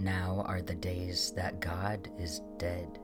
[0.00, 2.98] Now are the days that God is dead.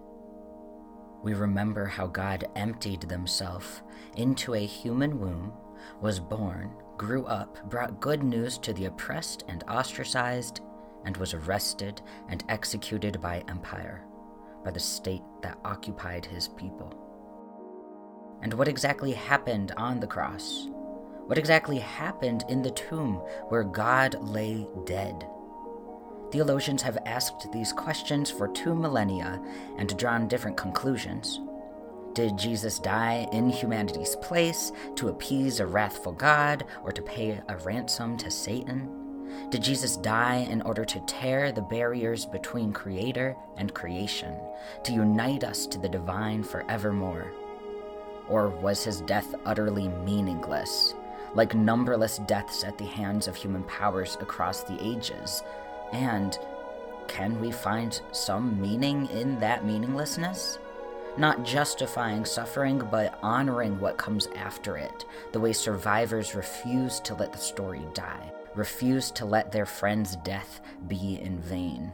[1.23, 3.83] We remember how God emptied himself
[4.17, 5.53] into a human womb,
[6.01, 10.61] was born, grew up, brought good news to the oppressed and ostracized,
[11.05, 14.07] and was arrested and executed by empire,
[14.65, 16.95] by the state that occupied his people.
[18.41, 20.69] And what exactly happened on the cross?
[21.27, 23.17] What exactly happened in the tomb
[23.49, 25.27] where God lay dead?
[26.33, 29.41] Theologians have asked these questions for two millennia
[29.79, 31.41] and drawn different conclusions.
[32.15, 37.57] Did Jesus die in humanity's place to appease a wrathful God or to pay a
[37.59, 38.89] ransom to Satan?
[39.51, 44.35] Did Jesus die in order to tear the barriers between Creator and creation,
[44.85, 47.33] to unite us to the divine forevermore?
[48.29, 50.95] Or was his death utterly meaningless,
[51.35, 55.43] like numberless deaths at the hands of human powers across the ages,
[55.93, 56.39] and
[57.09, 60.59] can we find some meaning in that meaninglessness?
[61.17, 67.33] Not justifying suffering, but honoring what comes after it, the way survivors refuse to let
[67.33, 71.93] the story die, refuse to let their friend's death be in vain.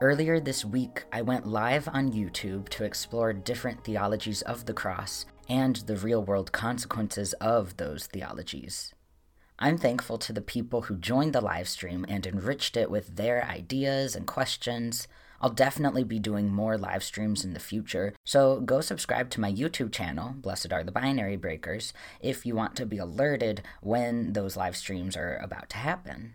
[0.00, 5.24] Earlier this week, I went live on YouTube to explore different theologies of the cross
[5.48, 8.92] and the real world consequences of those theologies.
[9.58, 13.42] I'm thankful to the people who joined the live stream and enriched it with their
[13.42, 15.08] ideas and questions.
[15.40, 19.50] I'll definitely be doing more live streams in the future, so go subscribe to my
[19.50, 24.56] YouTube channel, Blessed Are the Binary Breakers, if you want to be alerted when those
[24.56, 26.34] live streams are about to happen.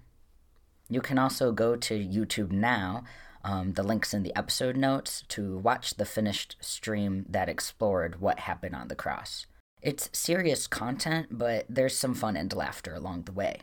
[0.90, 3.04] You can also go to YouTube now,
[3.44, 8.40] um, the links in the episode notes, to watch the finished stream that explored what
[8.40, 9.46] happened on the cross.
[9.82, 13.62] It's serious content, but there's some fun and laughter along the way.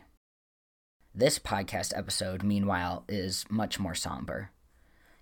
[1.15, 4.51] This podcast episode, meanwhile, is much more somber.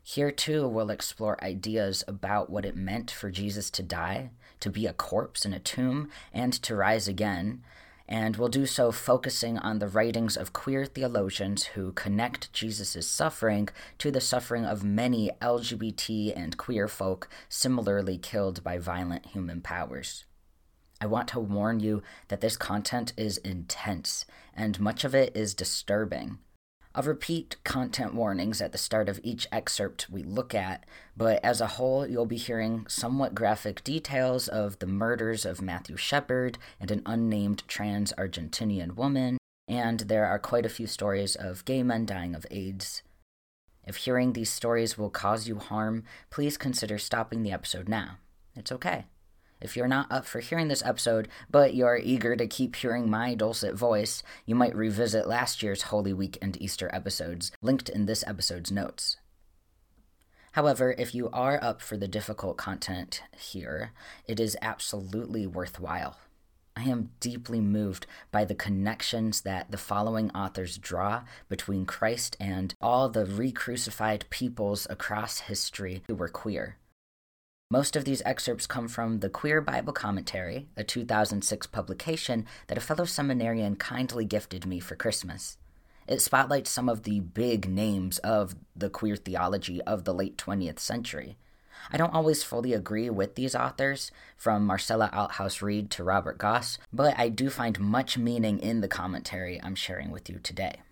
[0.01, 4.87] Here, too, we'll explore ideas about what it meant for Jesus to die, to be
[4.87, 7.61] a corpse in a tomb, and to rise again.
[8.07, 13.69] And we'll do so focusing on the writings of queer theologians who connect Jesus' suffering
[13.99, 20.25] to the suffering of many LGBT and queer folk similarly killed by violent human powers.
[20.99, 24.25] I want to warn you that this content is intense,
[24.55, 26.39] and much of it is disturbing.
[26.95, 30.83] I'll repeat content warnings at the start of each excerpt we look at,
[31.15, 35.95] but as a whole, you'll be hearing somewhat graphic details of the murders of Matthew
[35.95, 39.37] Shepard and an unnamed trans Argentinian woman,
[39.67, 43.03] and there are quite a few stories of gay men dying of AIDS.
[43.85, 48.17] If hearing these stories will cause you harm, please consider stopping the episode now.
[48.55, 49.05] It's okay.
[49.59, 53.33] If you're not up for hearing this episode, but you're eager to keep hearing my
[53.33, 58.23] dulcet voice, you might revisit last year's Holy Week and Easter episodes, linked in this
[58.27, 59.17] episode's notes.
[60.51, 63.91] However, if you are up for the difficult content here,
[64.27, 66.17] it is absolutely worthwhile.
[66.75, 72.75] I am deeply moved by the connections that the following authors draw between Christ and
[72.79, 76.77] all the re crucified peoples across history who were queer.
[77.69, 82.81] Most of these excerpts come from the Queer Bible Commentary, a 2006 publication that a
[82.81, 85.57] fellow seminarian kindly gifted me for Christmas.
[86.07, 90.79] It spotlights some of the big names of the queer theology of the late 20th
[90.79, 91.35] century.
[91.91, 96.77] I don't always fully agree with these authors, from Marcella Althaus Reid to Robert Goss,
[96.93, 100.83] but I do find much meaning in the commentary I'm sharing with you today.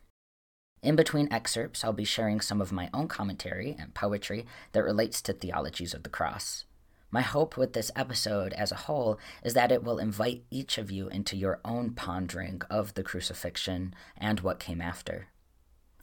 [0.86, 5.20] In between excerpts, I'll be sharing some of my own commentary and poetry that relates
[5.24, 6.66] to theologies of the cross.
[7.10, 10.92] My hope with this episode as a whole is that it will invite each of
[10.92, 15.30] you into your own pondering of the crucifixion and what came after.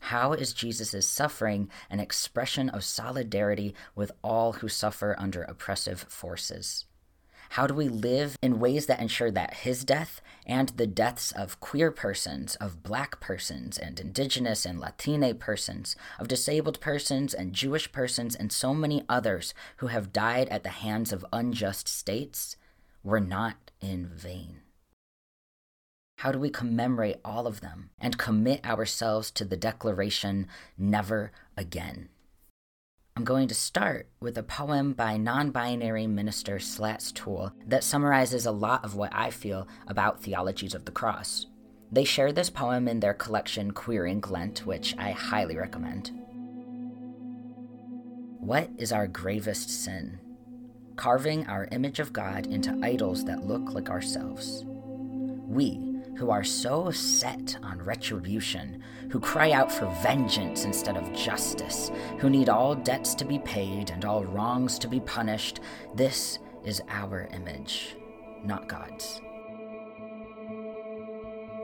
[0.00, 6.86] How is Jesus' suffering an expression of solidarity with all who suffer under oppressive forces?
[7.52, 11.60] How do we live in ways that ensure that his death and the deaths of
[11.60, 17.92] queer persons, of black persons, and indigenous and Latine persons, of disabled persons and Jewish
[17.92, 22.56] persons, and so many others who have died at the hands of unjust states
[23.02, 24.62] were not in vain?
[26.20, 30.48] How do we commemorate all of them and commit ourselves to the declaration,
[30.78, 32.08] never again?
[33.14, 38.46] I'm going to start with a poem by non binary minister Slats Toole that summarizes
[38.46, 41.44] a lot of what I feel about theologies of the cross.
[41.90, 46.10] They share this poem in their collection Queering Lent, which I highly recommend.
[48.40, 50.18] What is our gravest sin?
[50.96, 54.64] Carving our image of God into idols that look like ourselves.
[54.66, 61.90] We, who are so set on retribution, who cry out for vengeance instead of justice,
[62.18, 65.60] who need all debts to be paid and all wrongs to be punished.
[65.94, 67.96] This is our image,
[68.44, 69.20] not God's.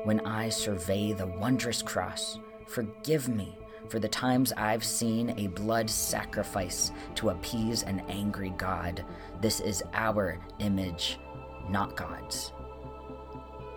[0.04, 3.58] When I survey the wondrous cross, forgive me
[3.88, 9.04] for the times I've seen a blood sacrifice to appease an angry God.
[9.40, 11.18] This is our image,
[11.68, 12.52] not God's.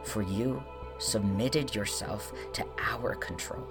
[0.03, 0.63] For you
[0.97, 3.67] submitted yourself to our control.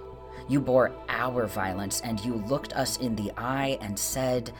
[0.47, 4.51] You bore our violence, and you looked us in the eye and said,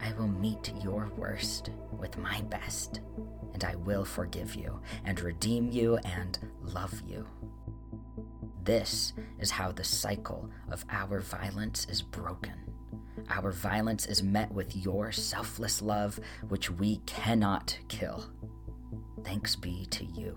[0.00, 3.00] I will meet your worst with my best,
[3.52, 7.26] and I will forgive you, and redeem you, and love you.
[8.62, 12.54] This is how the cycle of our violence is broken.
[13.30, 16.18] Our violence is met with your selfless love,
[16.48, 18.24] which we cannot kill.
[19.24, 20.36] Thanks be to you.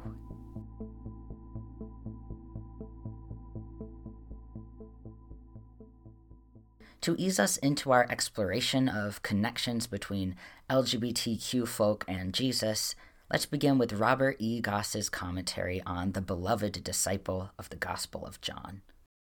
[7.02, 10.36] To ease us into our exploration of connections between
[10.70, 12.96] LGBTQ folk and Jesus,
[13.32, 14.60] Let's begin with Robert E.
[14.60, 18.82] Goss's commentary on the beloved disciple of the Gospel of John.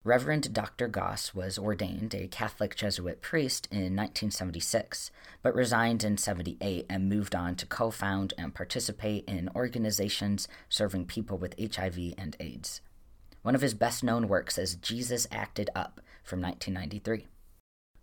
[0.03, 0.89] Reverend Dr.
[0.89, 5.13] Goss was ordained a Catholic Jesuit priest in 1976,
[5.43, 11.07] but resigned in 78 and moved on to co found and participate in organizations serving
[11.07, 12.81] people with HIV and AIDS.
[13.43, 17.29] One of his best known works is Jesus Acted Up from 1993.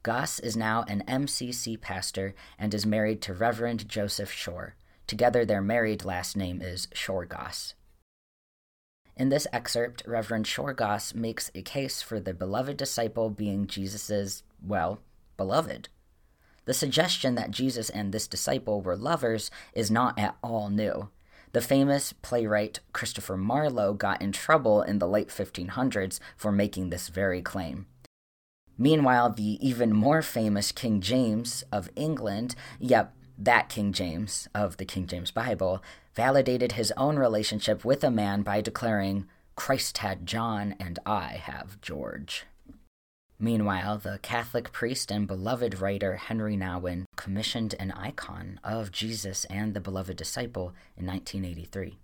[0.03, 4.75] Goss is now an MCC pastor and is married to Reverend Joseph Shore,
[5.11, 7.73] Together, their married last name is Shore Goss.
[9.17, 14.43] In this excerpt, Reverend Shore Goss makes a case for the beloved disciple being Jesus's,
[14.65, 15.01] well,
[15.35, 15.89] beloved.
[16.63, 21.09] The suggestion that Jesus and this disciple were lovers is not at all new.
[21.51, 27.09] The famous playwright Christopher Marlowe got in trouble in the late 1500s for making this
[27.09, 27.85] very claim.
[28.81, 34.85] Meanwhile, the even more famous King James of England, yep, that King James of the
[34.85, 35.83] King James Bible
[36.15, 41.79] validated his own relationship with a man by declaring, Christ had John and I have
[41.81, 42.45] George.
[43.37, 49.75] Meanwhile, the Catholic priest and beloved writer Henry Nouwen commissioned an icon of Jesus and
[49.75, 51.99] the beloved disciple in 1983.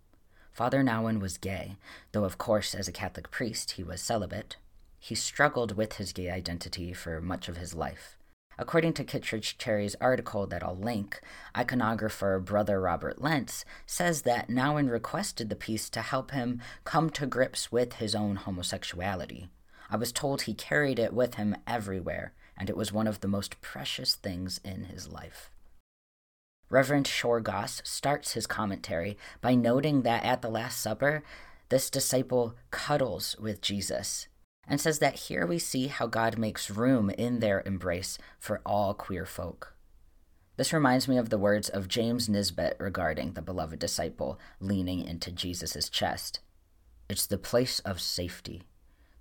[0.52, 1.78] Father Nouwen was gay,
[2.12, 4.58] though, of course, as a Catholic priest, he was celibate.
[5.08, 8.18] He struggled with his gay identity for much of his life.
[8.58, 11.22] According to Kittredge Cherry's article that I'll link,
[11.56, 17.26] iconographer Brother Robert Lentz says that Nouwen requested the piece to help him come to
[17.26, 19.48] grips with his own homosexuality.
[19.90, 23.30] I was told he carried it with him everywhere, and it was one of the
[23.30, 25.52] most precious things in his life.
[26.70, 31.24] Reverend Shore Goss starts his commentary by noting that at the Last Supper,
[31.70, 34.28] this disciple cuddles with Jesus
[34.68, 38.94] and says that here we see how God makes room in their embrace for all
[38.94, 39.74] queer folk.
[40.58, 45.32] This reminds me of the words of James Nisbet regarding the beloved disciple leaning into
[45.32, 46.40] Jesus' chest.
[47.10, 48.64] It's the place of safety.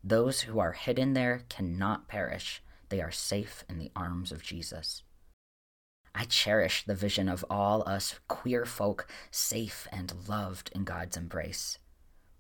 [0.03, 5.03] Those who are hidden there cannot perish, they are safe in the arms of Jesus.
[6.15, 11.79] I cherish the vision of all us queer folk safe and loved in God's embrace.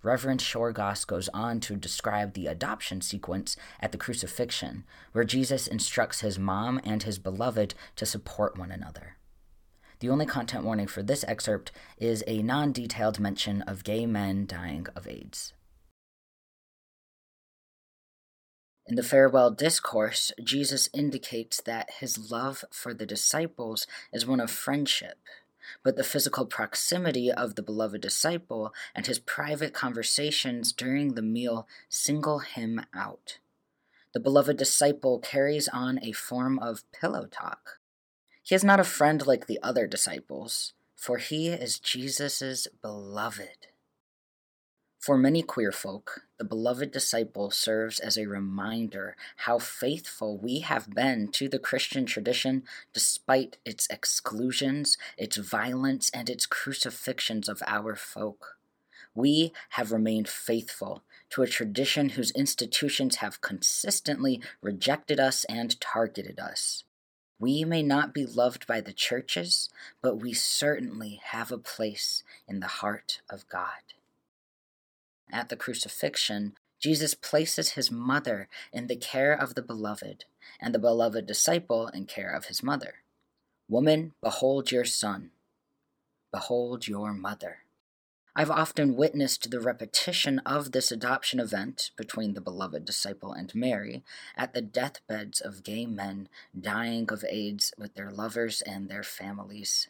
[0.06, 5.66] Reverend Shore Goss goes on to describe the adoption sequence at the crucifixion, where Jesus
[5.66, 9.16] instructs his mom and his beloved to support one another.
[9.99, 14.47] The only content warning for this excerpt is a non detailed mention of gay men
[14.47, 15.54] dying of AIDS.
[18.87, 24.52] In the farewell discourse, Jesus indicates that his love for the disciples is one of
[24.52, 25.19] friendship
[25.82, 31.66] but the physical proximity of the beloved disciple and his private conversations during the meal
[31.88, 33.38] single him out.
[34.12, 37.80] The beloved disciple carries on a form of pillow talk.
[38.42, 43.66] He is not a friend like the other disciples, for he is Jesus' beloved.
[44.99, 50.90] For many queer folk, the beloved disciple serves as a reminder how faithful we have
[50.90, 57.95] been to the Christian tradition despite its exclusions, its violence, and its crucifixions of our
[57.95, 58.59] folk.
[59.14, 66.38] We have remained faithful to a tradition whose institutions have consistently rejected us and targeted
[66.38, 66.85] us.
[67.38, 69.71] We may not be loved by the churches,
[70.02, 73.96] but we certainly have a place in the heart of God.
[75.33, 80.25] At the crucifixion, Jesus places his mother in the care of the beloved,
[80.61, 82.97] and the beloved disciple in care of his mother.
[83.68, 85.30] Woman, behold your son.
[86.33, 87.59] Behold your mother.
[88.38, 94.04] I've often witnessed the repetition of this adoption event between the beloved disciple and Mary
[94.37, 96.28] at the deathbeds of gay men
[96.59, 99.88] dying of AIDS with their lovers and their families.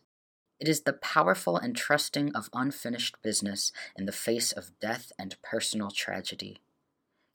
[0.59, 5.91] It is the powerful entrusting of unfinished business in the face of death and personal
[5.91, 6.61] tragedy.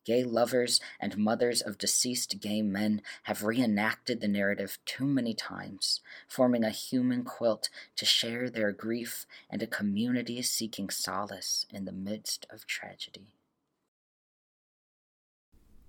[0.04, 6.01] Gay lovers and mothers of deceased gay men have reenacted the narrative too many times,
[6.28, 11.92] forming a human quilt to share their grief and a community seeking solace in the
[11.92, 13.28] midst of tragedy.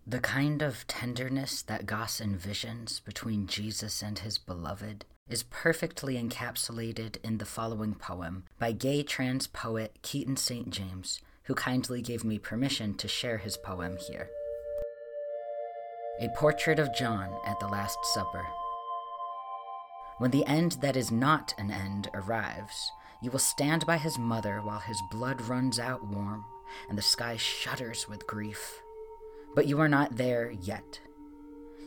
[0.06, 7.16] The kind of tenderness that Goss envisions between Jesus and his beloved is perfectly encapsulated
[7.24, 10.70] in the following poem by gay trans poet Keaton St.
[10.70, 14.28] James, who kindly gave me permission to share his poem here.
[16.20, 18.44] A Portrait of John at the Last Supper.
[20.18, 24.60] When the end that is not an end arrives, you will stand by his mother
[24.60, 26.44] while his blood runs out warm
[26.88, 28.82] and the sky shudders with grief.
[29.54, 31.00] But you are not there yet.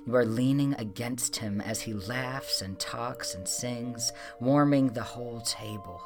[0.05, 5.41] You are leaning against him as he laughs and talks and sings, warming the whole
[5.41, 5.99] table.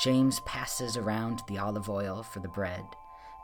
[0.00, 2.84] James passes around the olive oil for the bread.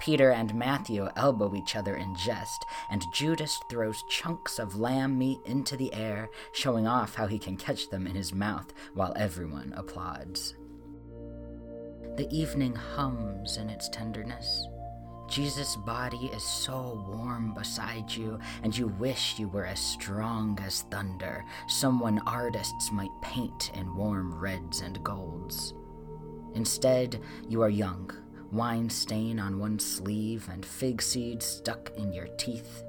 [0.01, 5.39] Peter and Matthew elbow each other in jest, and Judas throws chunks of lamb meat
[5.45, 9.73] into the air, showing off how he can catch them in his mouth while everyone
[9.77, 10.57] applauds.
[12.17, 14.67] The evening hums in its tenderness.
[15.31, 20.83] Jesus' body is so warm beside you, and you wish you were as strong as
[20.91, 25.73] thunder, someone artists might paint in warm reds and golds.
[26.55, 28.11] Instead, you are young,
[28.51, 32.83] wine stain on one sleeve and fig seeds stuck in your teeth.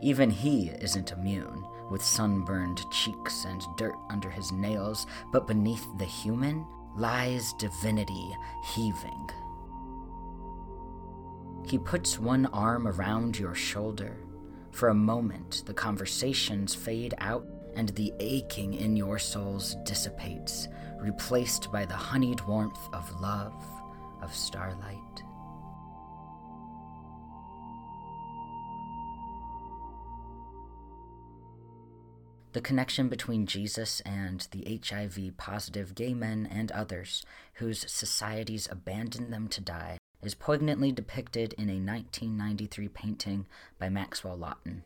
[0.00, 6.04] Even he isn't immune, with sunburned cheeks and dirt under his nails, but beneath the
[6.04, 6.64] human
[6.96, 8.36] lies divinity
[8.72, 9.28] heaving
[11.66, 14.16] he puts one arm around your shoulder.
[14.70, 21.70] For a moment, the conversations fade out and the aching in your souls dissipates, replaced
[21.70, 23.64] by the honeyed warmth of love,
[24.22, 24.96] of starlight.
[32.52, 37.24] The connection between Jesus and the HIV positive gay men and others
[37.54, 43.46] whose societies abandoned them to die is poignantly depicted in a 1993 painting
[43.78, 44.82] by Maxwell Lawton.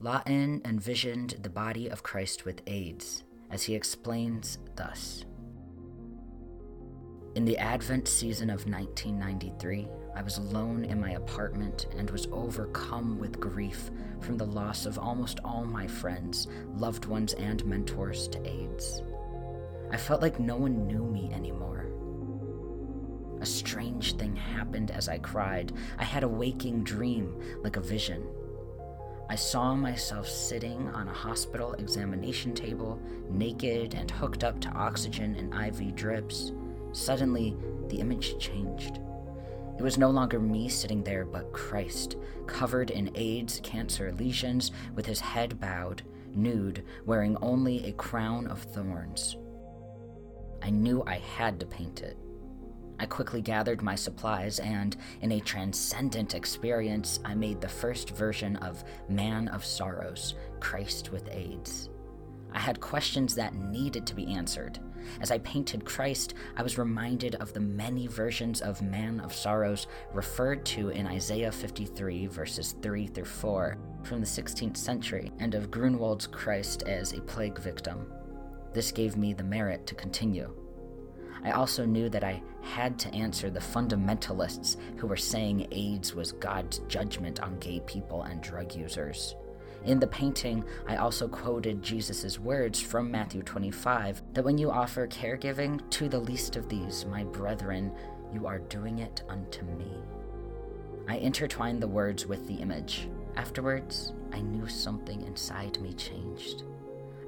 [0.00, 5.24] Lawton envisioned the body of Christ with AIDS, as he explains thus
[7.34, 13.18] In the Advent season of 1993, I was alone in my apartment and was overcome
[13.18, 18.46] with grief from the loss of almost all my friends, loved ones, and mentors to
[18.46, 19.02] AIDS.
[19.90, 21.91] I felt like no one knew me anymore
[23.42, 25.72] a strange thing happened as I cried.
[25.98, 27.34] I had a waking dream,
[27.64, 28.24] like a vision.
[29.28, 35.34] I saw myself sitting on a hospital examination table, naked and hooked up to oxygen
[35.34, 36.52] and IV drips.
[36.92, 37.56] Suddenly,
[37.88, 39.00] the image changed.
[39.76, 45.06] It was no longer me sitting there, but Christ, covered in AIDS cancer lesions, with
[45.06, 49.36] his head bowed, nude, wearing only a crown of thorns.
[50.62, 52.16] I knew I had to paint it.
[53.02, 58.54] I quickly gathered my supplies, and in a transcendent experience, I made the first version
[58.58, 61.90] of Man of Sorrows Christ with AIDS.
[62.52, 64.78] I had questions that needed to be answered.
[65.20, 69.88] As I painted Christ, I was reminded of the many versions of Man of Sorrows
[70.12, 75.72] referred to in Isaiah 53, verses 3 through 4, from the 16th century, and of
[75.72, 78.12] Grunewald's Christ as a plague victim.
[78.72, 80.54] This gave me the merit to continue.
[81.44, 86.32] I also knew that I had to answer the fundamentalists who were saying AIDS was
[86.32, 89.34] God's judgment on gay people and drug users.
[89.84, 95.08] In the painting, I also quoted Jesus' words from Matthew 25 that when you offer
[95.08, 97.92] caregiving to the least of these, my brethren,
[98.32, 99.90] you are doing it unto me.
[101.08, 103.08] I intertwined the words with the image.
[103.36, 106.62] Afterwards, I knew something inside me changed.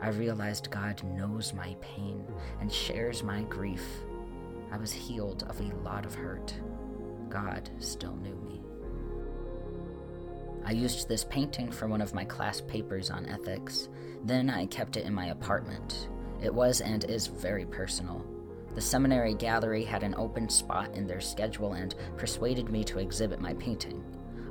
[0.04, 2.26] I realized God knows my pain
[2.60, 3.86] and shares my grief.
[4.70, 6.52] I was healed of a lot of hurt.
[7.30, 8.60] God still knew me.
[10.62, 13.88] I used this painting for one of my class papers on ethics.
[14.22, 16.10] Then I kept it in my apartment.
[16.42, 18.26] It was and is very personal.
[18.74, 23.40] The seminary gallery had an open spot in their schedule and persuaded me to exhibit
[23.40, 24.04] my painting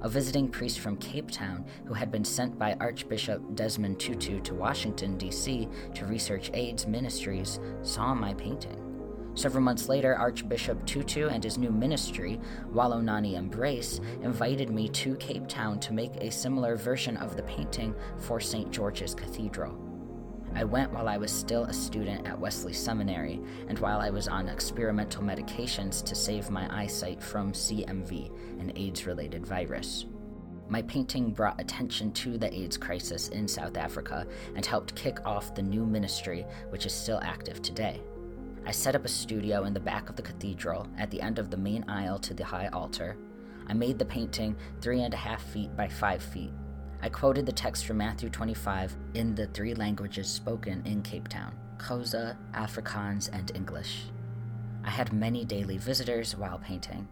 [0.03, 4.53] a visiting priest from Cape Town who had been sent by Archbishop Desmond Tutu to
[4.53, 5.67] Washington, D.C.
[5.95, 8.79] to research AIDS ministries, saw my painting.
[9.35, 12.39] Several months later, Archbishop Tutu and his new ministry,
[12.71, 17.43] Wola Nani Embrace, invited me to Cape Town to make a similar version of the
[17.43, 18.69] painting for St.
[18.71, 19.82] George's Cathedral.
[20.55, 24.27] I went while I was still a student at Wesley Seminary and while I was
[24.27, 30.05] on experimental medications to save my eyesight from CMV, an AIDS related virus.
[30.69, 35.55] My painting brought attention to the AIDS crisis in South Africa and helped kick off
[35.55, 37.99] the new ministry, which is still active today.
[38.65, 41.49] I set up a studio in the back of the cathedral at the end of
[41.49, 43.17] the main aisle to the high altar.
[43.67, 46.51] I made the painting three and a half feet by five feet.
[47.03, 51.53] I quoted the text from Matthew 25 in the three languages spoken in Cape Town
[51.77, 54.03] Xhosa, Afrikaans, and English.
[54.85, 57.05] I had many daily visitors while painting.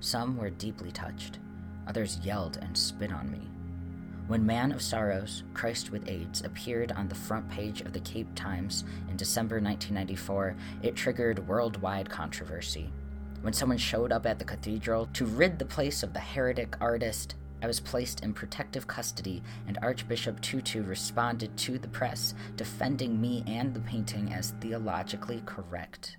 [0.00, 1.38] Some were deeply touched,
[1.86, 3.40] others yelled and spit on me.
[4.26, 8.28] When Man of Sorrows, Christ with AIDS appeared on the front page of the Cape
[8.34, 12.92] Times in December 1994, it triggered worldwide controversy.
[13.40, 17.36] When someone showed up at the cathedral to rid the place of the heretic artist,
[17.62, 23.44] I was placed in protective custody, and Archbishop Tutu responded to the press, defending me
[23.46, 26.16] and the painting as theologically correct.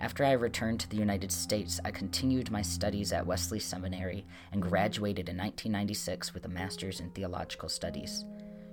[0.00, 4.60] After I returned to the United States, I continued my studies at Wesley Seminary and
[4.60, 8.26] graduated in 1996 with a master's in theological studies.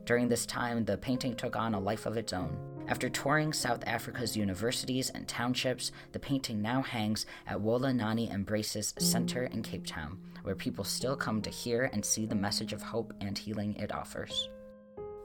[0.06, 2.58] During this time, the painting took on a life of its own.
[2.88, 8.94] After touring South Africa's universities and townships, the painting now hangs at Wola Nani Embraces
[9.00, 12.82] Center in Cape Town, where people still come to hear and see the message of
[12.82, 14.50] hope and healing it offers.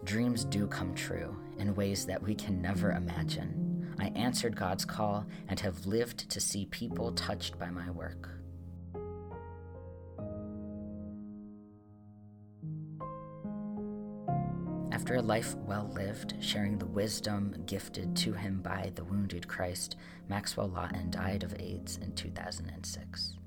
[0.05, 3.93] Dreams do come true in ways that we can never imagine.
[3.99, 8.38] I answered God's call and have lived to see people touched by my work.
[15.09, 19.97] After a life well lived, sharing the wisdom gifted to him by the wounded Christ,
[20.29, 23.39] Maxwell Lawton died of AIDS in 2006.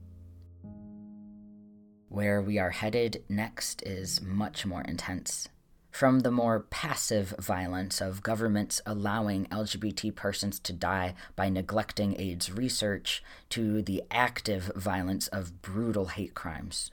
[2.10, 5.50] Where we are headed next is much more intense
[5.92, 12.52] from the more passive violence of governments allowing LGBT persons to die by neglecting AIDS
[12.52, 16.90] research to the active violence of brutal hate crimes.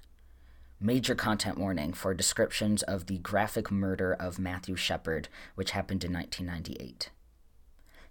[0.81, 6.13] Major content warning for descriptions of the graphic murder of Matthew Shepard, which happened in
[6.13, 7.11] 1998.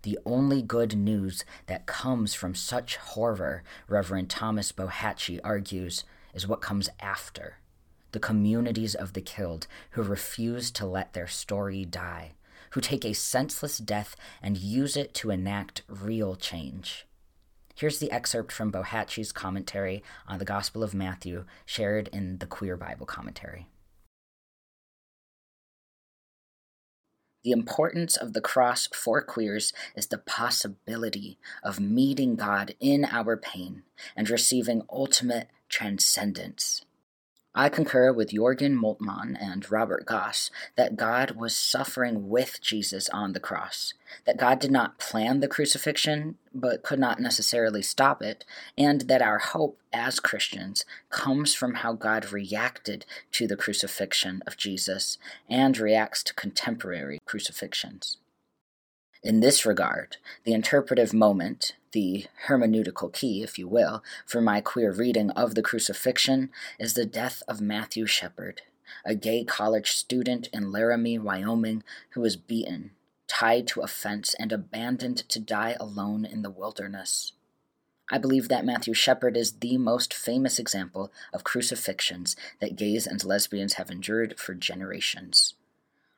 [0.01, 6.03] The only good news that comes from such horror, Reverend Thomas Bohache argues,
[6.33, 7.55] is what comes after
[8.11, 12.33] the communities of the killed who refuse to let their story die,
[12.71, 17.06] who take a senseless death and use it to enact real change.
[17.77, 22.75] Here's the excerpt from Bohache's commentary on the Gospel of Matthew, shared in the Queer
[22.75, 23.67] Bible Commentary.
[27.43, 33.37] The importance of the cross for queers is the possibility of meeting God in our
[33.37, 33.83] pain
[34.15, 36.81] and receiving ultimate transcendence.
[37.59, 43.33] I concur with Jürgen Moltmann and Robert Goss that God was suffering with Jesus on
[43.33, 43.95] the cross,
[44.27, 48.45] that God did not plan the crucifixion, but could not necessarily stop it,
[48.77, 54.55] and that our hope as Christians comes from how God reacted to the crucifixion of
[54.55, 55.17] Jesus
[55.49, 58.17] and reacts to contemporary crucifixions.
[59.23, 64.91] In this regard, the interpretive moment, the hermeneutical key, if you will, for my queer
[64.91, 68.61] reading of the crucifixion is the death of Matthew Shepard,
[69.03, 72.91] a gay college student in Laramie, Wyoming, who was beaten,
[73.27, 77.33] tied to a fence, and abandoned to die alone in the wilderness.
[78.09, 83.23] I believe that Matthew Shepard is the most famous example of crucifixions that gays and
[83.25, 85.55] lesbians have endured for generations.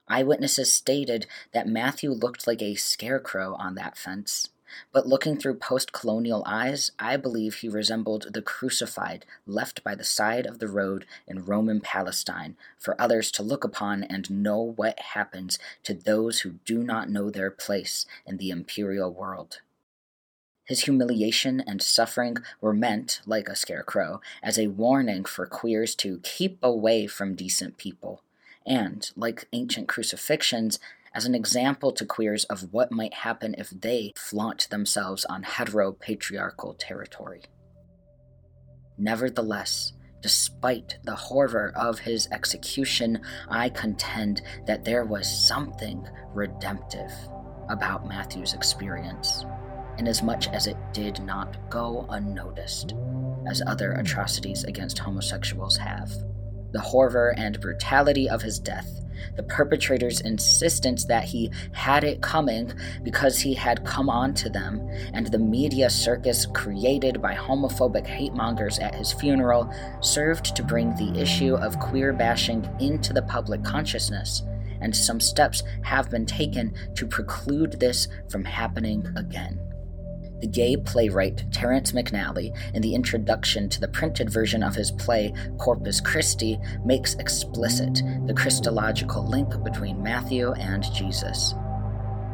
[0.09, 4.49] Eyewitnesses stated that Matthew looked like a scarecrow on that fence.
[4.91, 10.03] But looking through post colonial eyes, I believe he resembled the crucified left by the
[10.03, 14.99] side of the road in Roman Palestine for others to look upon and know what
[14.99, 19.61] happens to those who do not know their place in the imperial world.
[20.65, 26.19] His humiliation and suffering were meant, like a scarecrow, as a warning for queers to
[26.19, 28.21] keep away from decent people
[28.69, 30.79] and, like ancient crucifixions,
[31.13, 36.75] as an example to queers of what might happen if they flaunt themselves on heteropatriarchal
[36.77, 37.41] territory.
[38.97, 47.11] Nevertheless, despite the horror of his execution, I contend that there was something redemptive
[47.69, 49.45] about Matthew's experience,
[49.97, 52.93] inasmuch as it did not go unnoticed,
[53.47, 56.11] as other atrocities against homosexuals have.
[56.71, 58.99] The horror and brutality of his death
[59.35, 64.85] the perpetrator's insistence that he had it coming because he had come on to them,
[65.13, 70.95] and the media circus created by homophobic hate mongers at his funeral served to bring
[70.95, 74.43] the issue of queer bashing into the public consciousness,
[74.81, 79.68] and some steps have been taken to preclude this from happening again.
[80.39, 85.33] The gay playwright Terrence McNally, in the introduction to the printed version of his play
[85.57, 91.53] Corpus Christi, makes explicit the Christological link between Matthew and Jesus.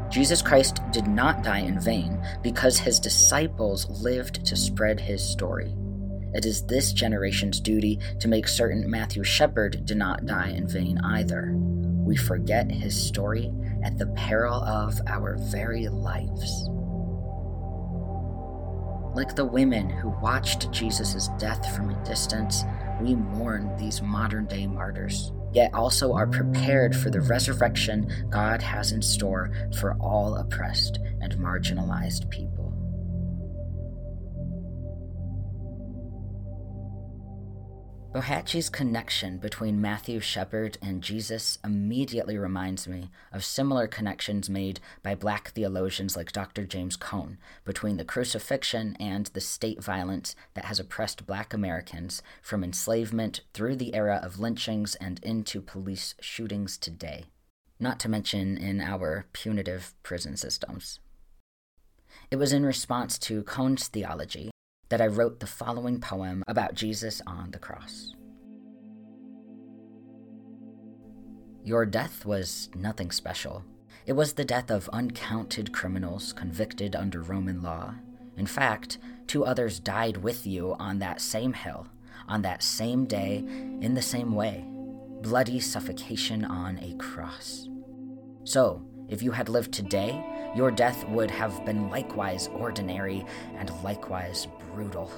[0.10, 5.76] Jesus Christ did not die in vain because his disciples lived to spread his story.
[6.34, 11.00] It is this generation's duty to make certain Matthew Shepard did not die in vain
[11.00, 11.54] either.
[11.56, 13.52] We forget his story
[13.84, 16.70] at the peril of our very lives.
[19.16, 22.66] Like the women who watched Jesus' death from a distance,
[23.00, 28.92] we mourn these modern day martyrs, yet also are prepared for the resurrection God has
[28.92, 32.55] in store for all oppressed and marginalized people.
[38.16, 45.16] Bohache's connection between Matthew Shepard and Jesus immediately reminds me of similar connections made by
[45.16, 46.64] black theologians like Dr.
[46.64, 52.64] James Cone between the crucifixion and the state violence that has oppressed black Americans from
[52.64, 57.26] enslavement through the era of lynchings and into police shootings today,
[57.82, 61.02] not to mention in our punitive prison systems.
[62.32, 64.52] It was in response to Cone's theology
[64.90, 68.14] that I wrote the following poem about Jesus on the cross.
[71.64, 73.64] Your death was nothing special.
[74.06, 77.96] It was the death of uncounted criminals convicted under Roman law.
[78.38, 81.88] In fact, two others died with you on that same hill,
[82.28, 83.38] on that same day,
[83.82, 84.66] in the same way
[85.26, 87.68] bloody suffocation on a cross.
[88.44, 90.24] So, if you had lived today,
[90.56, 93.26] your death would have been likewise ordinary
[93.58, 95.12] and likewise brutal.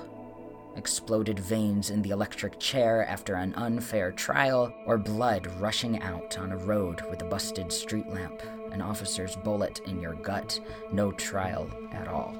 [0.76, 6.52] Exploded veins in the electric chair after an unfair trial, or blood rushing out on
[6.52, 10.60] a road with a busted street lamp, an officer's bullet in your gut,
[10.91, 12.36] no trial at all.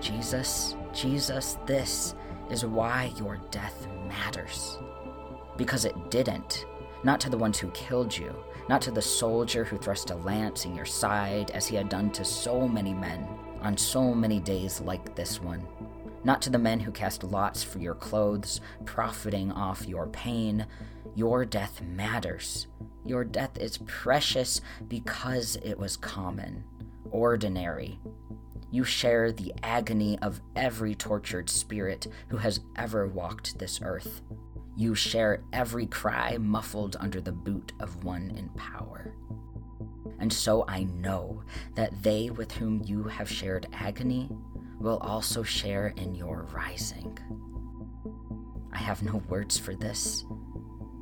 [0.00, 2.14] Jesus, Jesus, this
[2.50, 4.78] is why your death matters.
[5.56, 6.64] Because it didn't.
[7.02, 8.34] Not to the ones who killed you,
[8.68, 12.10] not to the soldier who thrust a lance in your side as he had done
[12.12, 13.26] to so many men
[13.60, 15.66] on so many days like this one.
[16.24, 20.66] Not to the men who cast lots for your clothes, profiting off your pain.
[21.14, 22.66] Your death matters.
[23.04, 26.64] Your death is precious because it was common,
[27.10, 28.00] ordinary.
[28.70, 34.22] You share the agony of every tortured spirit who has ever walked this earth.
[34.76, 39.14] You share every cry muffled under the boot of one in power.
[40.18, 41.42] And so I know
[41.74, 44.28] that they with whom you have shared agony
[44.80, 47.16] will also share in your rising.
[48.72, 50.24] I have no words for this.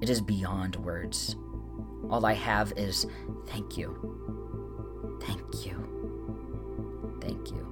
[0.00, 1.36] It is beyond words.
[2.10, 3.06] All I have is
[3.46, 5.18] thank you.
[5.22, 7.18] Thank you.
[7.22, 7.71] Thank you.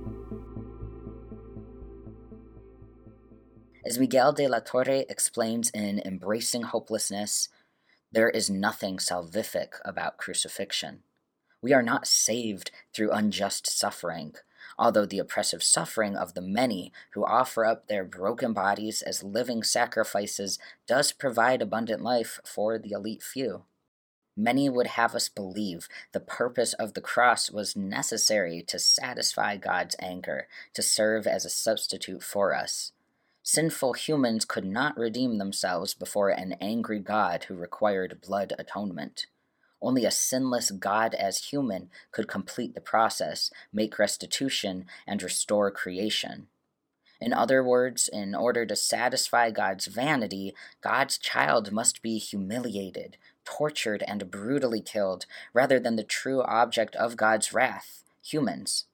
[3.83, 7.49] As Miguel de la Torre explains in Embracing Hopelessness,
[8.13, 11.03] there is nothing salvific about crucifixion.
[11.63, 14.35] We are not saved through unjust suffering,
[14.79, 19.63] although the oppressive suffering of the many who offer up their broken bodies as living
[19.63, 23.65] sacrifices does provide abundant life for the elite few.
[24.37, 29.97] Many would have us believe the purpose of the cross was necessary to satisfy God's
[30.01, 32.93] anger, to serve as a substitute for us.
[33.53, 39.27] Sinful humans could not redeem themselves before an angry God who required blood atonement.
[39.83, 46.47] Only a sinless God as human could complete the process, make restitution, and restore creation.
[47.21, 54.05] In other words, in order to satisfy God's vanity, God's child must be humiliated, tortured,
[54.07, 58.85] and brutally killed, rather than the true object of God's wrath, humans.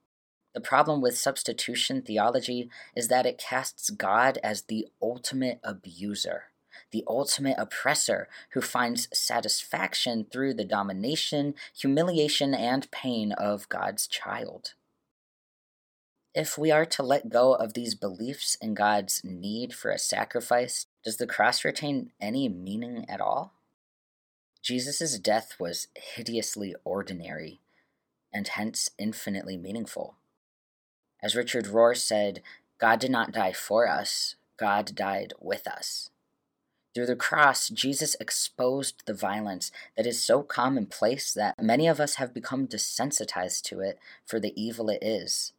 [0.56, 6.44] The problem with substitution theology is that it casts God as the ultimate abuser,
[6.92, 14.72] the ultimate oppressor who finds satisfaction through the domination, humiliation, and pain of God's child.
[16.34, 20.86] If we are to let go of these beliefs in God's need for a sacrifice,
[21.04, 23.52] does the cross retain any meaning at all?
[24.62, 27.60] Jesus' death was hideously ordinary
[28.32, 30.16] and hence infinitely meaningful.
[31.26, 32.40] As Richard Rohr said,
[32.78, 36.10] God did not die for us, God died with us.
[36.94, 42.14] Through the cross, Jesus exposed the violence that is so commonplace that many of us
[42.14, 45.52] have become desensitized to it for the evil it is.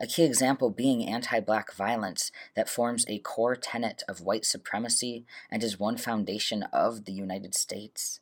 [0.00, 5.24] A key example being anti black violence that forms a core tenet of white supremacy
[5.48, 8.18] and is one foundation of the United States.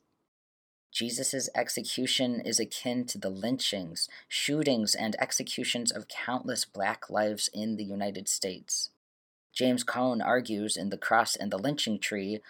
[0.92, 7.76] Jesus' execution is akin to the lynchings, shootings, and executions of countless black lives in
[7.76, 8.90] the United States.
[9.54, 12.40] James Cone argues in The Cross and the Lynching Tree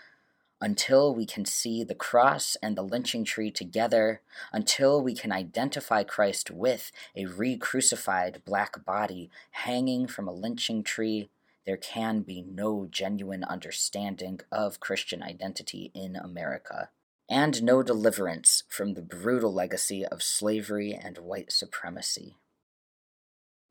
[0.62, 4.20] until we can see the cross and the lynching tree together,
[4.52, 10.84] until we can identify Christ with a re crucified black body hanging from a lynching
[10.84, 11.28] tree,
[11.66, 16.90] there can be no genuine understanding of Christian identity in America,
[17.28, 22.36] and no deliverance from the brutal legacy of slavery and white supremacy.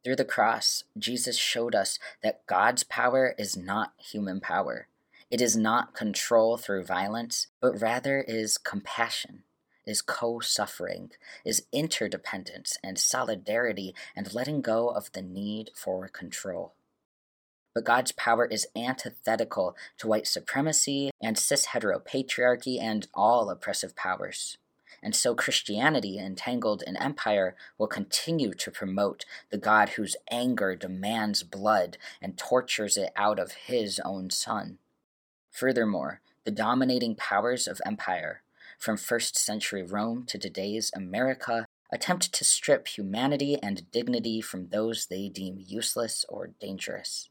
[0.03, 4.87] Through the cross, Jesus showed us that God's power is not human power.
[5.29, 9.43] It is not control through violence, but rather is compassion,
[9.85, 11.11] is co suffering,
[11.45, 16.73] is interdependence and solidarity and letting go of the need for control.
[17.73, 24.57] But God's power is antithetical to white supremacy and cis heteropatriarchy and all oppressive powers.
[25.03, 31.41] And so Christianity, entangled in empire, will continue to promote the God whose anger demands
[31.43, 34.77] blood and tortures it out of his own son.
[35.49, 38.43] Furthermore, the dominating powers of empire,
[38.77, 45.07] from first century Rome to today's America, attempt to strip humanity and dignity from those
[45.07, 47.30] they deem useless or dangerous.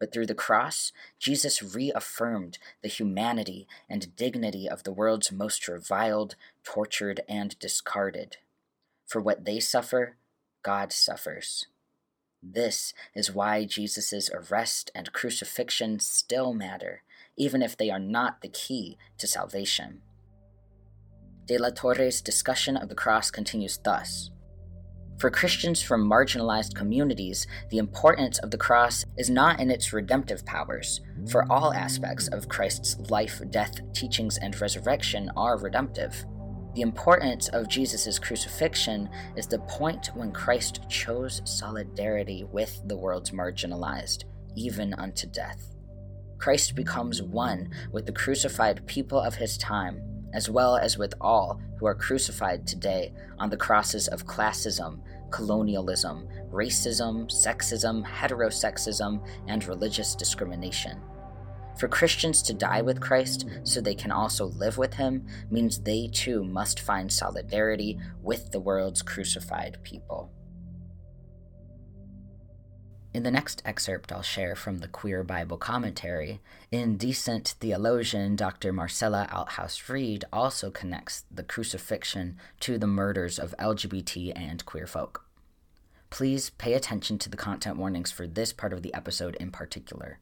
[0.00, 6.36] But through the cross, Jesus reaffirmed the humanity and dignity of the world's most reviled,
[6.64, 8.38] tortured, and discarded.
[9.06, 10.16] For what they suffer,
[10.62, 11.66] God suffers.
[12.42, 17.02] This is why Jesus' arrest and crucifixion still matter,
[17.36, 20.02] even if they are not the key to salvation.
[21.46, 24.30] De la Torre's discussion of the cross continues thus.
[25.18, 30.44] For Christians from marginalized communities, the importance of the cross is not in its redemptive
[30.44, 31.00] powers,
[31.30, 36.24] for all aspects of Christ's life, death, teachings, and resurrection are redemptive.
[36.74, 43.30] The importance of Jesus' crucifixion is the point when Christ chose solidarity with the world's
[43.30, 44.24] marginalized,
[44.56, 45.76] even unto death.
[46.38, 50.02] Christ becomes one with the crucified people of his time,
[50.34, 56.28] as well as with all who are crucified today on the crosses of classism, colonialism,
[56.52, 61.00] racism, sexism, heterosexism, and religious discrimination.
[61.78, 66.08] For Christians to die with Christ so they can also live with him means they
[66.12, 70.30] too must find solidarity with the world's crucified people.
[73.14, 76.40] In the next excerpt I'll share from the Queer Bible Commentary,
[76.72, 78.72] indecent theologian Dr.
[78.72, 85.26] Marcella Althaus Reid also connects the crucifixion to the murders of LGBT and queer folk.
[86.10, 90.18] Please pay attention to the content warnings for this part of the episode in particular.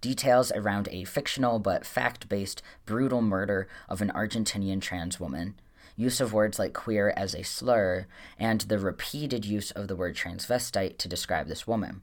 [0.00, 5.60] Details around a fictional but fact based brutal murder of an Argentinian trans woman,
[5.94, 8.06] use of words like queer as a slur,
[8.38, 12.00] and the repeated use of the word transvestite to describe this woman.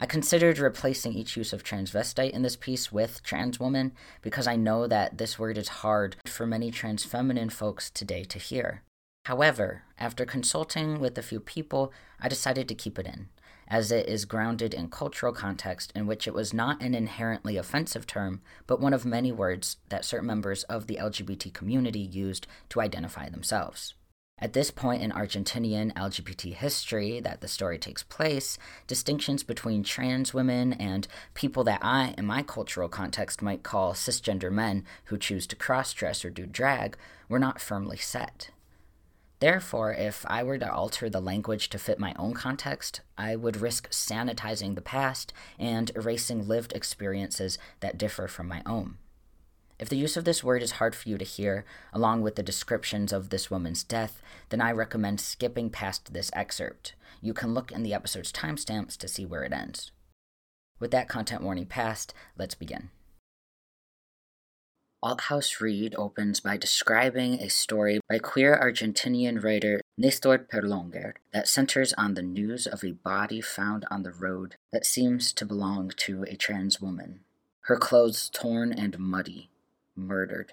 [0.00, 4.54] I considered replacing each use of transvestite in this piece with trans woman because I
[4.54, 8.82] know that this word is hard for many trans feminine folks today to hear.
[9.24, 13.28] However, after consulting with a few people, I decided to keep it in,
[13.66, 18.06] as it is grounded in cultural context in which it was not an inherently offensive
[18.06, 22.80] term, but one of many words that certain members of the LGBT community used to
[22.80, 23.94] identify themselves.
[24.40, 30.32] At this point in Argentinian LGBT history that the story takes place, distinctions between trans
[30.32, 35.46] women and people that I, in my cultural context, might call cisgender men who choose
[35.48, 36.96] to cross dress or do drag
[37.28, 38.50] were not firmly set.
[39.40, 43.56] Therefore, if I were to alter the language to fit my own context, I would
[43.56, 48.98] risk sanitizing the past and erasing lived experiences that differ from my own.
[49.78, 52.42] If the use of this word is hard for you to hear, along with the
[52.42, 56.94] descriptions of this woman's death, then I recommend skipping past this excerpt.
[57.20, 59.92] You can look in the episode's timestamps to see where it ends.
[60.80, 62.90] With that content warning passed, let's begin.
[65.00, 71.92] Althaus Reid opens by describing a story by queer Argentinian writer Nestor Perlongher that centers
[71.92, 76.24] on the news of a body found on the road that seems to belong to
[76.24, 77.20] a trans woman.
[77.62, 79.50] Her clothes torn and muddy,
[79.98, 80.52] murdered.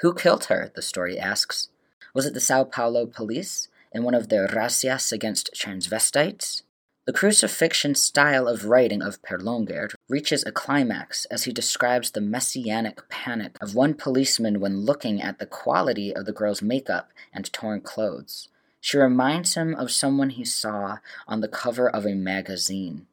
[0.00, 0.72] Who killed her?
[0.74, 1.68] the story asks.
[2.14, 6.62] Was it the Sao Paulo police in one of their razzias against transvestites?
[7.06, 13.06] The crucifixion style of writing of Perlongher reaches a climax as he describes the messianic
[13.10, 17.82] panic of one policeman when looking at the quality of the girl's makeup and torn
[17.82, 18.48] clothes.
[18.80, 23.06] She reminds him of someone he saw on the cover of a magazine.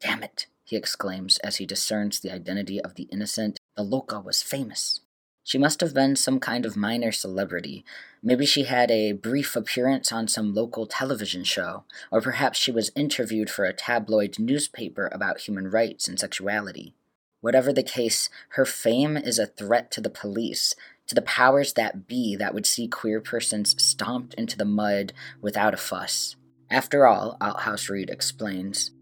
[0.00, 3.60] Damn it, he exclaims as he discerns the identity of the innocent.
[3.76, 5.00] The Loca was famous.
[5.44, 7.84] She must have been some kind of minor celebrity.
[8.22, 12.92] Maybe she had a brief appearance on some local television show, or perhaps she was
[12.94, 16.94] interviewed for a tabloid newspaper about human rights and sexuality.
[17.40, 20.76] Whatever the case, her fame is a threat to the police,
[21.08, 25.74] to the powers that be that would see queer persons stomped into the mud without
[25.74, 26.36] a fuss.
[26.70, 28.92] After all, Althaus-Reid explains,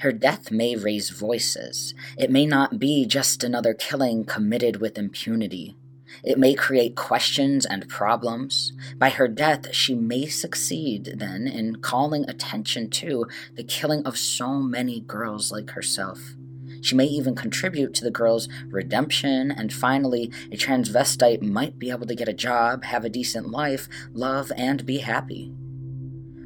[0.00, 1.94] her death may raise voices.
[2.16, 5.76] It may not be just another killing committed with impunity.
[6.24, 8.72] It may create questions and problems.
[8.96, 14.54] By her death, she may succeed, then, in calling attention to the killing of so
[14.54, 16.34] many girls like herself.
[16.82, 22.06] She may even contribute to the girl's redemption, and finally, a transvestite might be able
[22.06, 25.52] to get a job, have a decent life, love, and be happy.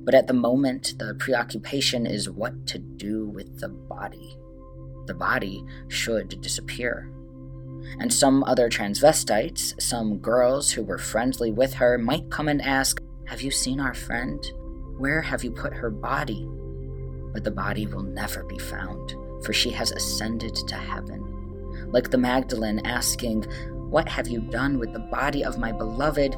[0.04, 4.36] But at the moment, the preoccupation is what to do with the body.
[5.06, 7.10] The body should disappear.
[7.98, 13.00] And some other transvestites, some girls who were friendly with her, might come and ask,
[13.26, 14.44] Have you seen our friend?
[14.98, 16.46] Where have you put her body?
[17.32, 19.14] But the body will never be found,
[19.44, 21.22] for she has ascended to heaven.
[21.90, 23.44] Like the Magdalene asking,
[23.90, 26.32] What have you done with the body of my beloved?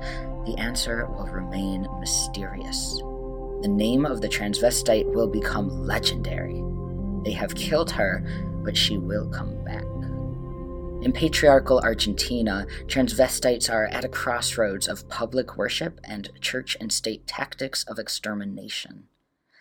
[0.47, 3.03] The answer will remain mysterious
[3.63, 6.63] the name of the transvestite will become legendary.
[7.25, 8.23] They have killed her,
[8.65, 9.85] but she will come back.
[11.03, 17.27] In patriarchal Argentina, transvestites are at a crossroads of public worship and church and state
[17.27, 19.05] tactics of extermination.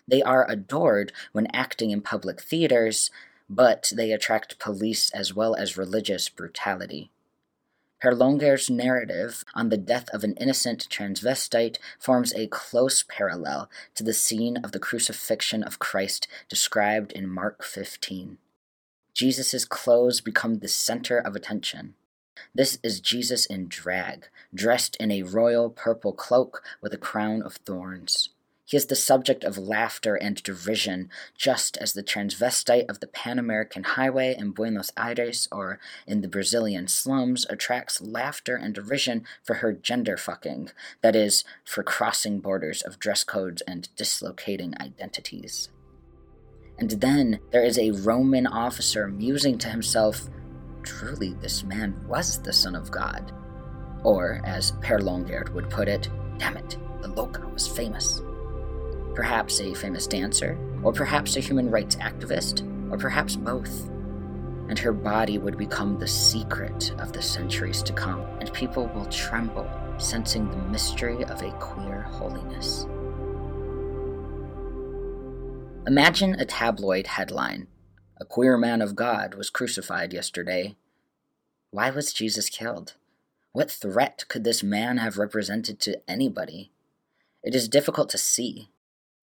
[0.08, 3.12] They are adored when acting in public theaters,
[3.50, 7.12] but they attract police as well as religious brutality.
[8.02, 14.14] Perlongher's narrative on the death of an innocent transvestite forms a close parallel to the
[14.14, 18.38] scene of the crucifixion of Christ described in Mark 15.
[19.14, 21.96] Jesus' clothes become the center of attention.
[22.54, 27.56] This is Jesus in drag, dressed in a royal purple cloak with a crown of
[27.56, 28.30] thorns.
[28.67, 33.38] He is the subject of laughter and derision, just as the transvestite of the Pan
[33.38, 39.56] American Highway in Buenos Aires or in the Brazilian slums attracts laughter and derision for
[39.56, 45.69] her gender fucking, that is, for crossing borders of dress codes and dislocating identities.
[46.80, 50.28] And then there is a Roman officer musing to himself,
[50.82, 53.32] Truly, this man was the Son of God.
[54.04, 58.21] Or, as Perlongher would put it, damn it, the Loca was famous
[59.15, 63.89] perhaps a famous dancer, or perhaps a human rights activist, or perhaps both.
[64.67, 69.06] And her body would become the secret of the centuries to come, and people will
[69.06, 72.86] tremble, sensing the mystery of a queer holiness.
[75.88, 77.67] Imagine a tabloid headline
[78.17, 80.75] A queer man of God was crucified yesterday.
[81.69, 82.93] Why was Jesus killed?
[83.51, 86.71] What threat could this man have represented to anybody?
[87.43, 88.69] It is difficult to see,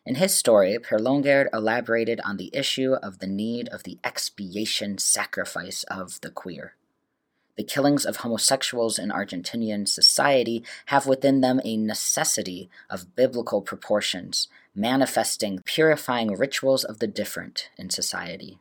[0.05, 5.85] in his story, Perlongher elaborated on the issue of the need of the expiation sacrifice
[5.85, 6.75] of the queer.
[7.57, 14.49] The killings of homosexuals in Argentinian society have within them a necessity of biblical proportions,
[14.75, 18.59] manifesting purifying rituals of the different in society.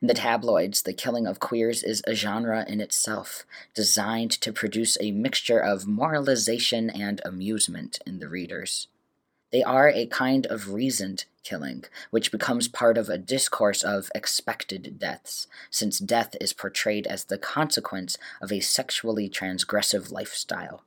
[0.00, 4.96] In the tabloids, the killing of queers is a genre in itself, designed to produce
[5.00, 8.88] a mixture of moralization and amusement in the readers.
[9.56, 14.98] They are a kind of reasoned killing, which becomes part of a discourse of expected
[14.98, 20.84] deaths, since death is portrayed as the consequence of a sexually transgressive lifestyle.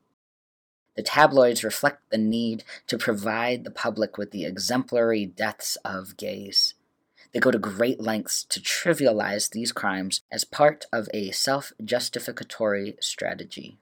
[0.95, 6.75] The tabloids reflect the need to provide the public with the exemplary deaths of gays.
[7.33, 12.97] They go to great lengths to trivialize these crimes as part of a self justificatory
[12.99, 13.79] strategy.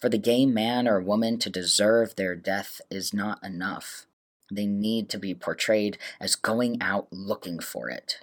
[0.00, 4.06] For the gay man or woman to deserve their death is not enough.
[4.50, 8.20] They need to be portrayed as going out looking for it.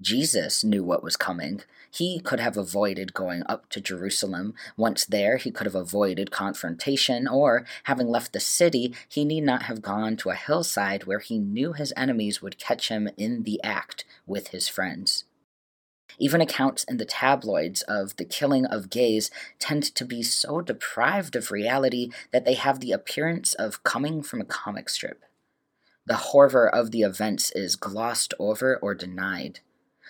[0.00, 1.62] Jesus knew what was coming.
[1.90, 4.54] He could have avoided going up to Jerusalem.
[4.76, 9.64] Once there, he could have avoided confrontation, or, having left the city, he need not
[9.64, 13.62] have gone to a hillside where he knew his enemies would catch him in the
[13.62, 15.24] act with his friends.
[16.18, 21.36] Even accounts in the tabloids of the killing of gays tend to be so deprived
[21.36, 25.24] of reality that they have the appearance of coming from a comic strip.
[26.06, 29.60] The horror of the events is glossed over or denied.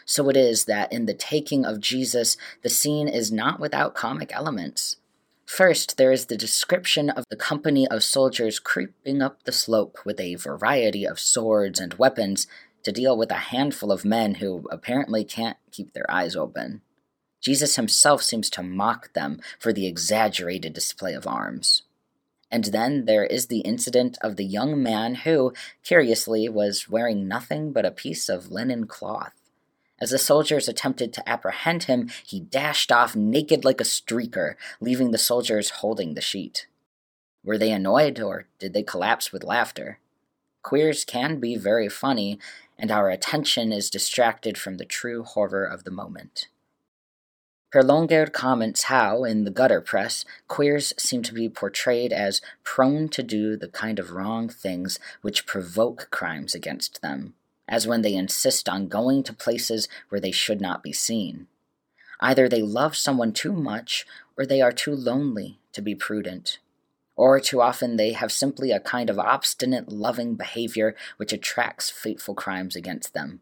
[0.04, 4.34] So it is that in the taking of Jesus, the scene is not without comic
[4.34, 4.96] elements.
[5.46, 10.18] First, there is the description of the company of soldiers creeping up the slope with
[10.18, 12.46] a variety of swords and weapons
[12.84, 16.82] to deal with a handful of men who apparently can't keep their eyes open.
[17.40, 21.82] Jesus himself seems to mock them for the exaggerated display of arms.
[22.50, 27.72] And then there is the incident of the young man who, curiously, was wearing nothing
[27.72, 29.32] but a piece of linen cloth.
[30.00, 35.10] As the soldiers attempted to apprehend him, he dashed off naked like a streaker, leaving
[35.10, 36.66] the soldiers holding the sheet.
[37.44, 39.98] Were they annoyed, or did they collapse with laughter?
[40.62, 42.38] Queers can be very funny,
[42.78, 46.48] and our attention is distracted from the true horror of the moment.
[47.72, 53.22] Perlongher comments how, in the gutter press, queers seem to be portrayed as prone to
[53.22, 57.34] do the kind of wrong things which provoke crimes against them
[57.68, 61.46] as when they insist on going to places where they should not be seen.
[62.20, 64.06] Either they love someone too much,
[64.36, 66.58] or they are too lonely to be prudent.
[67.16, 72.34] Or too often they have simply a kind of obstinate, loving behavior which attracts fateful
[72.34, 73.40] crimes against them.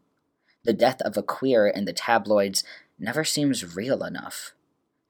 [0.63, 2.63] The death of a queer in the tabloids
[2.99, 4.53] never seems real enough.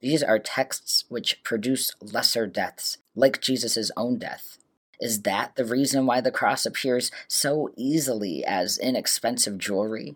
[0.02, 4.58] These are texts which produce lesser deaths, like Jesus' own death.
[5.00, 10.16] Is that the reason why the cross appears so easily as inexpensive jewelry?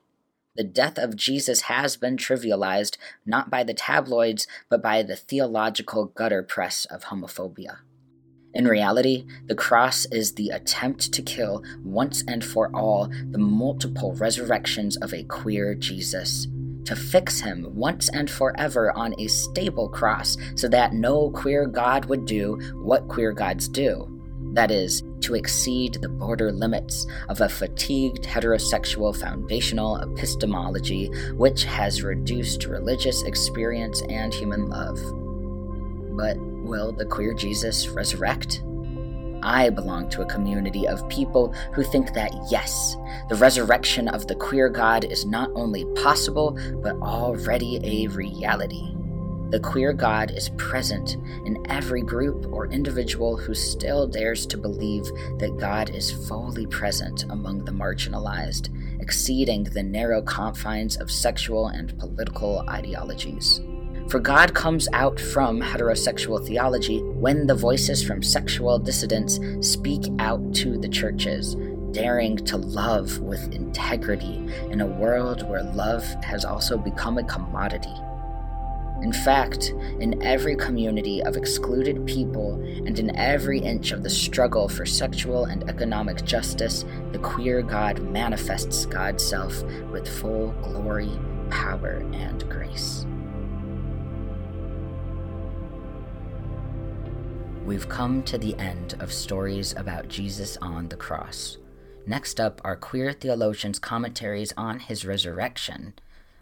[0.55, 6.05] The death of Jesus has been trivialized not by the tabloids, but by the theological
[6.05, 7.77] gutter press of homophobia.
[8.53, 14.13] In reality, the cross is the attempt to kill once and for all the multiple
[14.13, 16.47] resurrections of a queer Jesus,
[16.85, 22.05] to fix him once and forever on a stable cross so that no queer God
[22.05, 24.17] would do what queer gods do
[24.53, 32.03] that is, to exceed the border limits of a fatigued heterosexual foundational epistemology which has
[32.03, 34.99] reduced religious experience and human love.
[36.17, 36.37] But
[36.67, 38.61] will the queer Jesus resurrect?
[39.41, 42.97] I belong to a community of people who think that yes,
[43.29, 48.93] the resurrection of the queer God is not only possible, but already a reality.
[49.49, 51.15] The queer God is present
[51.45, 55.05] in every group or individual who still dares to believe
[55.39, 61.97] that God is fully present among the marginalized, exceeding the narrow confines of sexual and
[61.97, 63.61] political ideologies.
[64.09, 70.55] For God comes out from heterosexual theology when the voices from sexual dissidents speak out
[70.55, 71.55] to the churches,
[71.91, 77.93] daring to love with integrity in a world where love has also become a commodity.
[79.01, 84.69] In fact, in every community of excluded people and in every inch of the struggle
[84.69, 91.11] for sexual and economic justice, the queer God manifests God's self with full glory,
[91.49, 93.05] power, and grace.
[97.67, 101.59] We've come to the end of stories about Jesus on the cross.
[102.07, 105.93] Next up are queer theologians' commentaries on his resurrection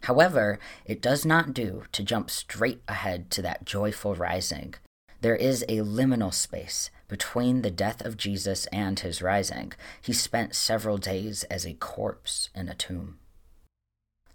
[0.05, 4.75] However, it does not do to jump straight ahead to that joyful rising.
[5.21, 9.73] There is a liminal space between the death of Jesus and his rising.
[9.99, 13.17] He spent several days as a corpse in a tomb.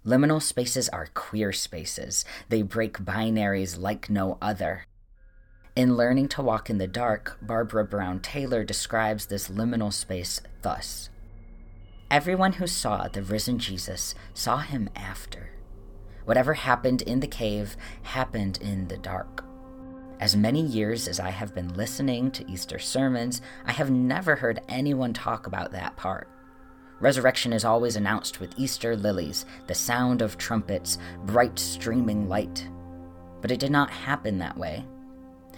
[0.05, 2.25] Liminal spaces are queer spaces.
[2.49, 4.87] They break binaries like no other.
[5.73, 11.09] In Learning to Walk in the Dark, Barbara Brown Taylor describes this liminal space thus
[12.09, 15.51] Everyone who saw the risen Jesus saw him after.
[16.25, 19.45] Whatever happened in the cave happened in the dark.
[20.19, 24.59] As many years as I have been listening to Easter sermons, I have never heard
[24.67, 26.27] anyone talk about that part.
[26.99, 30.97] Resurrection is always announced with Easter lilies, the sound of trumpets,
[31.27, 32.67] bright streaming light.
[33.39, 34.85] But it did not happen that way.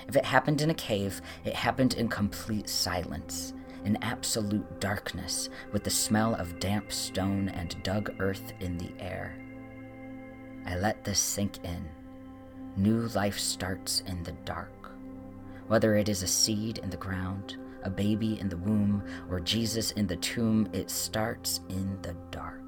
[0.08, 3.54] If it happened in a cave, it happened in complete silence,
[3.86, 9.36] in absolute darkness, with the smell of damp stone and dug earth in the air.
[10.66, 11.90] I let this sink in.
[12.76, 14.92] New life starts in the dark.
[15.68, 19.92] Whether it is a seed in the ground, a baby in the womb, or Jesus
[19.92, 22.63] in the tomb, it starts in the dark.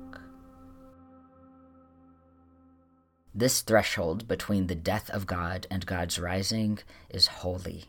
[3.37, 6.79] This threshold between the death of God and God's rising
[7.09, 7.83] is holy.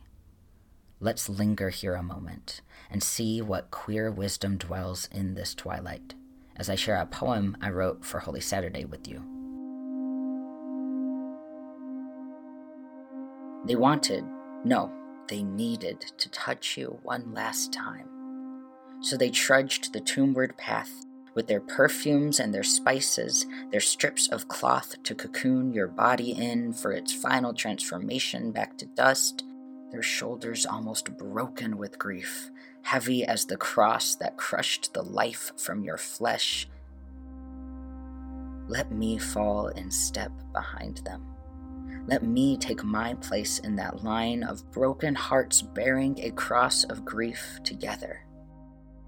[0.98, 6.14] Let's linger here a moment and see what queer wisdom dwells in this twilight
[6.56, 9.22] as I share a poem I wrote for Holy Saturday with you.
[13.68, 14.24] They wanted,
[14.64, 14.90] no,
[15.28, 18.08] they needed to touch you one last time.
[19.00, 21.05] So they trudged the tombward path
[21.36, 26.72] with their perfumes and their spices, their strips of cloth to cocoon your body in
[26.72, 29.44] for its final transformation back to dust,
[29.92, 32.50] their shoulders almost broken with grief,
[32.82, 36.66] heavy as the cross that crushed the life from your flesh.
[38.66, 41.36] Let me fall in step behind them.
[42.08, 47.04] Let me take my place in that line of broken hearts bearing a cross of
[47.04, 48.25] grief together.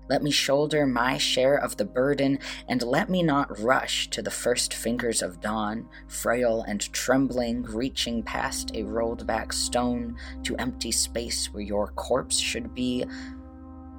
[0.09, 4.31] Let me shoulder my share of the burden, and let me not rush to the
[4.31, 10.93] first fingers of dawn, frail and trembling, reaching past a rolled back stone to empty
[10.93, 13.05] space where your corpse should be.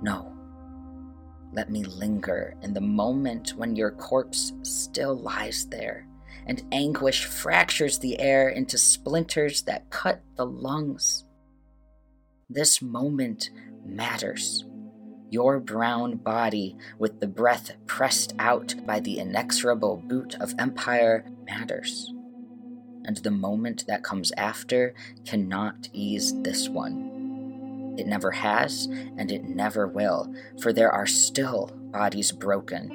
[0.01, 0.33] No.
[1.53, 6.07] Let me linger in the moment when your corpse still lies there,
[6.47, 11.25] and anguish fractures the air into splinters that cut the lungs.
[12.49, 13.51] This moment
[13.85, 14.65] matters
[15.29, 22.11] your brown body, with the breath pressed out by the inexorable boot of empire, matters.
[23.05, 24.93] And the moment that comes after
[25.25, 27.95] cannot ease this one.
[27.97, 32.87] It never has, and it never will, for there are still bodies broken,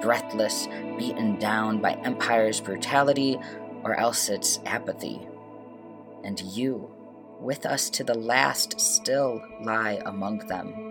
[0.00, 0.66] breathless,
[0.98, 3.38] beaten down by empire's brutality,
[3.84, 5.20] or else its apathy.
[6.24, 6.90] And you,
[7.40, 10.87] with us to the last, still lie among them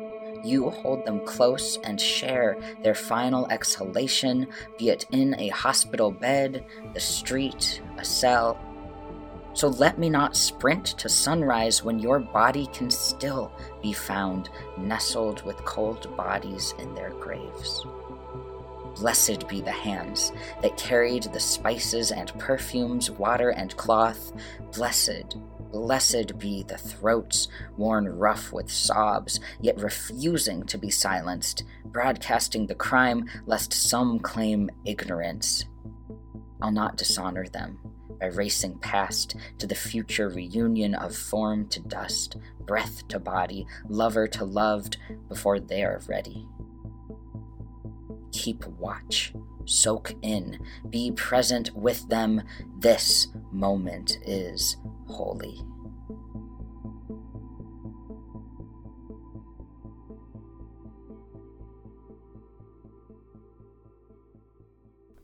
[0.47, 6.65] you hold them close and share their final exhalation, be it in a hospital bed,
[6.93, 8.59] the street, a cell.
[9.53, 15.43] So let me not sprint to sunrise when your body can still be found nestled
[15.43, 17.85] with cold bodies in their graves.
[18.95, 20.31] Blessed be the hands
[20.61, 24.31] that carried the spices and perfumes, water and cloth.
[24.73, 25.37] Blessed
[25.71, 32.75] Blessed be the throats worn rough with sobs, yet refusing to be silenced, broadcasting the
[32.75, 35.65] crime lest some claim ignorance.
[36.61, 37.79] I'll not dishonor them
[38.19, 44.27] by racing past to the future reunion of form to dust, breath to body, lover
[44.27, 44.97] to loved
[45.27, 46.47] before they are ready.
[48.31, 49.33] Keep watch,
[49.67, 50.59] soak in,
[50.89, 52.41] be present with them.
[52.79, 55.61] This moment is holy.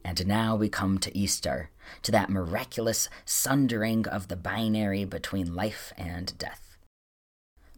[0.05, 1.71] And now we come to Easter,
[2.03, 6.72] to that miraculous sundering of the binary between life and death.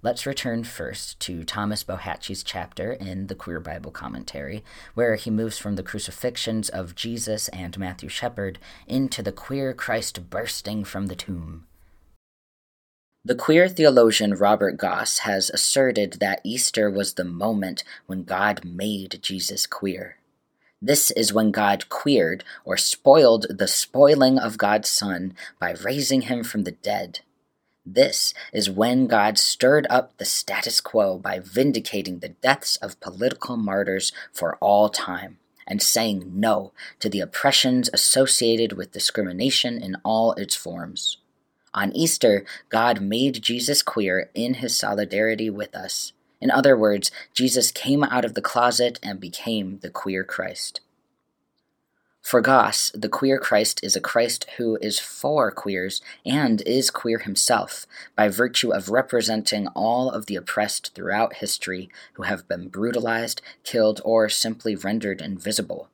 [0.06, 5.58] Let's return first to Thomas Bohache's chapter in the Queer Bible Commentary, where he moves
[5.58, 11.16] from the crucifixions of Jesus and Matthew Shepard into the queer Christ bursting from the
[11.16, 11.66] tomb.
[13.24, 19.18] The queer theologian Robert Goss has asserted that Easter was the moment when God made
[19.24, 20.18] Jesus queer.
[20.80, 26.44] This is when God queered or spoiled the spoiling of God's Son by raising him
[26.44, 27.22] from the dead.
[27.86, 33.58] This is when God stirred up the status quo by vindicating the deaths of political
[33.58, 40.34] martyrs for all time and saying no to the oppressions associated with discrimination in all
[40.34, 41.18] its forms.
[41.76, 46.14] On Easter, God made Jesus queer in his solidarity with us.
[46.42, 50.82] In other words, Jesus came out of the closet and became the queer Christ.
[52.26, 57.20] For Goss, the queer Christ is a Christ who is for queers and is queer
[57.20, 63.44] himself, by virtue of representing all of the oppressed throughout history who have been brutalized,
[63.64, 65.90] killed, or simply rendered invisible.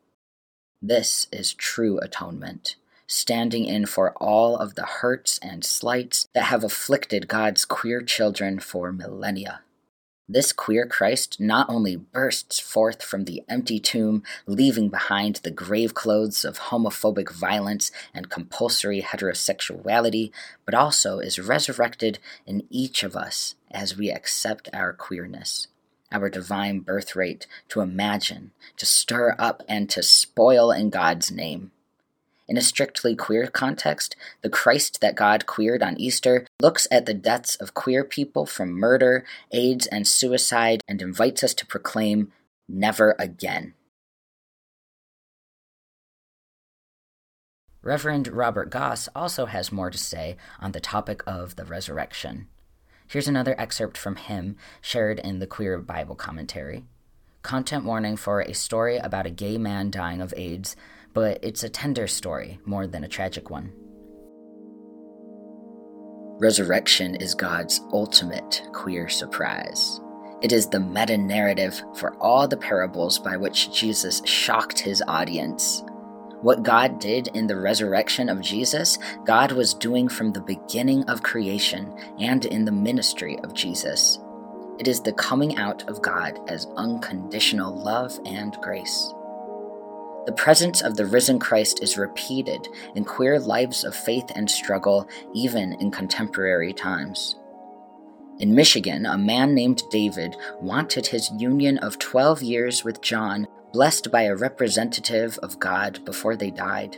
[0.82, 2.78] This is true atonement
[3.08, 8.58] standing in for all of the hurts and slights that have afflicted God's queer children
[8.58, 9.64] for millennia.
[10.34, 15.94] This queer Christ not only bursts forth from the empty tomb, leaving behind the grave
[15.94, 20.32] clothes of homophobic violence and compulsory heterosexuality,
[20.64, 25.68] but also is resurrected in each of us as we accept our queerness,
[26.14, 31.72] our divine birthright to imagine, to stir up, and to spoil in God's name.
[32.52, 37.14] In a strictly queer context, the Christ that God queered on Easter looks at the
[37.14, 39.24] deaths of queer people from murder,
[39.54, 42.34] AIDS, and suicide and invites us to proclaim,
[42.68, 43.74] Never again.
[47.82, 52.50] Reverend Robert Goss also has more to say on the topic of the resurrection.
[53.08, 56.84] Here's another excerpt from him shared in the Queer Bible Commentary.
[57.44, 60.76] Content warning for a story about a gay man dying of AIDS
[61.14, 63.72] but it's a tender story more than a tragic one.
[66.40, 70.00] Resurrection is God's ultimate queer surprise.
[70.42, 75.84] It is the meta narrative for all the parables by which Jesus shocked his audience.
[76.42, 81.22] What God did in the resurrection of Jesus, God was doing from the beginning of
[81.22, 84.18] creation and in the ministry of Jesus.
[84.80, 89.14] It is the coming out of God as unconditional love and grace.
[90.26, 95.08] The presence of the risen Christ is repeated in queer lives of faith and struggle,
[95.34, 97.38] even in contemporary times.
[98.38, 104.12] In Michigan, a man named David wanted his union of 12 years with John blessed
[104.12, 106.98] by a representative of God before they died.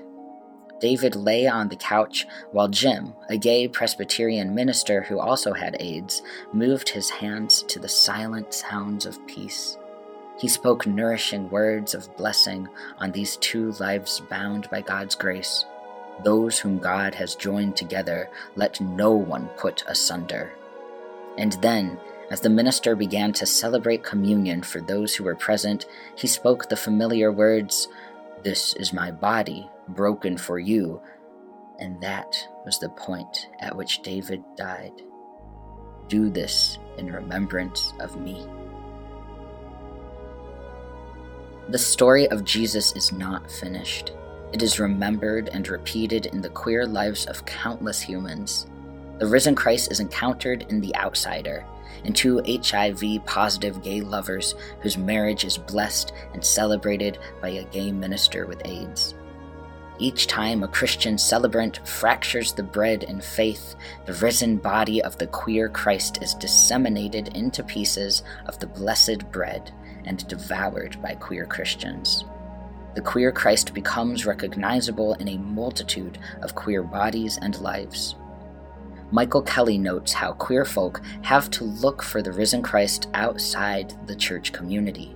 [0.82, 6.22] David lay on the couch while Jim, a gay Presbyterian minister who also had AIDS,
[6.52, 9.78] moved his hands to the silent sounds of peace.
[10.44, 12.68] He spoke nourishing words of blessing
[12.98, 15.64] on these two lives bound by God's grace.
[16.26, 20.52] Those whom God has joined together, let no one put asunder.
[21.38, 21.98] And then,
[22.30, 25.86] as the minister began to celebrate communion for those who were present,
[26.18, 27.88] he spoke the familiar words,
[28.44, 31.02] This is my body, broken for you.
[31.80, 32.36] And that
[32.66, 35.04] was the point at which David died.
[36.10, 38.46] Do this in remembrance of me.
[41.70, 44.12] The story of Jesus is not finished.
[44.52, 48.68] It is remembered and repeated in the queer lives of countless humans.
[49.20, 51.66] The risen Christ is encountered in The Outsider,
[52.04, 57.94] in two HIV positive gay lovers whose marriage is blessed and celebrated by a gay
[57.94, 59.16] minister with AIDS.
[60.00, 65.28] Each time a Christian celebrant fractures the bread in faith, the risen body of the
[65.28, 69.72] queer Christ is disseminated into pieces of the blessed bread
[70.06, 72.26] and devoured by queer Christians.
[72.96, 78.16] The queer Christ becomes recognizable in a multitude of queer bodies and lives.
[79.12, 84.16] Michael Kelly notes how queer folk have to look for the risen Christ outside the
[84.16, 85.16] church community.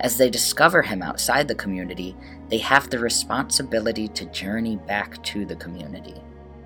[0.00, 2.16] As they discover him outside the community,
[2.48, 6.14] they have the responsibility to journey back to the community.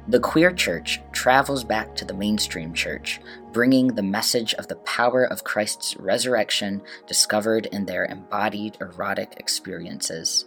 [0.09, 3.20] The queer church travels back to the mainstream church,
[3.59, 10.44] bringing the message of the power of Christ's resurrection discovered in their embodied erotic experiences.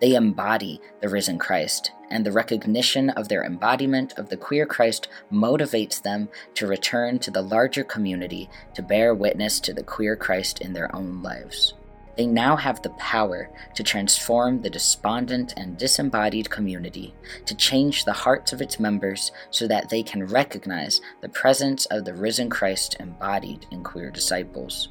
[0.00, 5.06] They embody the risen Christ, and the recognition of their embodiment of the queer Christ
[5.32, 10.60] motivates them to return to the larger community to bear witness to the queer Christ
[10.60, 11.74] in their own lives.
[12.20, 17.14] They now have the power to transform the despondent and disembodied community,
[17.46, 22.04] to change the hearts of its members so that they can recognize the presence of
[22.04, 24.90] the risen Christ embodied in queer disciples.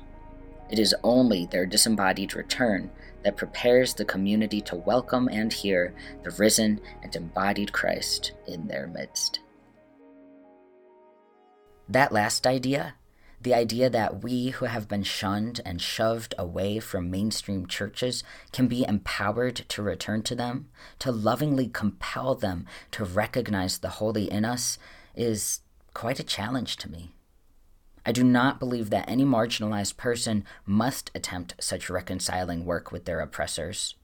[0.72, 2.90] It is only their disembodied return
[3.24, 8.88] that prepares the community to welcome and hear the risen and embodied Christ in their
[8.88, 9.40] midst.
[11.88, 12.96] That last idea,
[13.42, 18.68] the idea that we who have been shunned and shoved away from mainstream churches can
[18.68, 20.70] be empowered to return to them,
[21.00, 24.78] to lovingly compel them to recognize the holy in us,
[25.16, 25.62] is
[25.94, 27.12] quite a challenge to me.
[28.06, 33.20] I do not believe that any marginalized person must attempt such reconciling work with their
[33.20, 33.96] oppressors.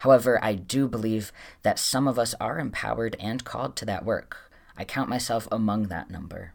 [0.00, 1.32] However, I do believe
[1.62, 4.50] that some of us are empowered and called to that work.
[4.76, 6.52] I count myself among that number.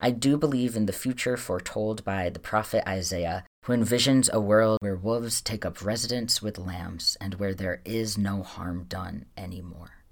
[0.00, 4.78] I do believe in the future foretold by the prophet Isaiah, who envisions a world
[4.80, 10.04] where wolves take up residence with lambs and where there is no harm done anymore.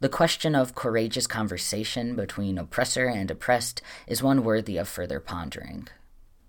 [0.00, 5.88] The question of courageous conversation between oppressor and oppressed is one worthy of further pondering.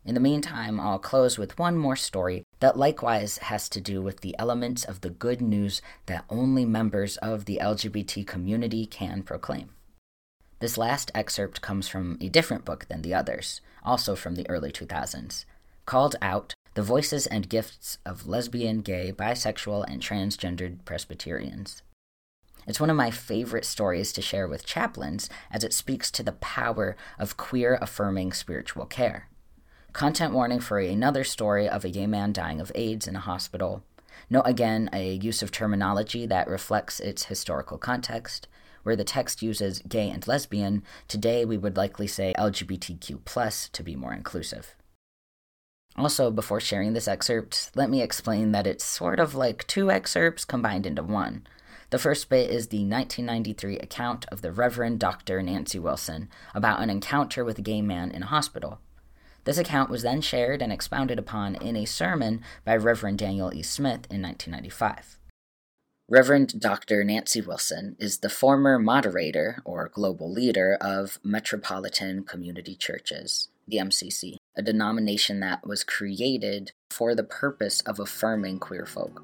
[0.03, 4.21] In the meantime, I'll close with one more story that likewise has to do with
[4.21, 9.69] the elements of the good news that only members of the LGBT community can proclaim.
[10.61, 14.71] This last excerpt comes from a different book than the others, also from the early
[14.71, 15.45] 2000s,
[15.87, 21.81] called Out The Voices and Gifts of Lesbian, Gay, Bisexual, and Transgendered Presbyterians.
[22.67, 26.33] It's one of my favorite stories to share with chaplains as it speaks to the
[26.33, 29.29] power of queer affirming spiritual care.
[29.93, 33.81] Content warning for another story of a gay man dying of AIDS in a hospital.
[34.29, 38.47] Note again a use of terminology that reflects its historical context.
[38.83, 43.95] Where the text uses gay and lesbian, today we would likely say LGBTQ to be
[43.95, 44.75] more inclusive.
[45.97, 50.45] Also, before sharing this excerpt, let me explain that it's sort of like two excerpts
[50.45, 51.45] combined into one.
[51.89, 55.41] The first bit is the 1993 account of the Reverend Dr.
[55.43, 58.79] Nancy Wilson about an encounter with a gay man in a hospital.
[59.43, 63.61] This account was then shared and expounded upon in a sermon by Reverend Daniel E.
[63.61, 65.17] Smith in 1995.
[66.11, 67.05] Reverend Dr.
[67.05, 74.35] Nancy Wilson is the former moderator or global leader of Metropolitan Community Churches, the MCC,
[74.57, 79.23] a denomination that was created for the purpose of affirming queer folk.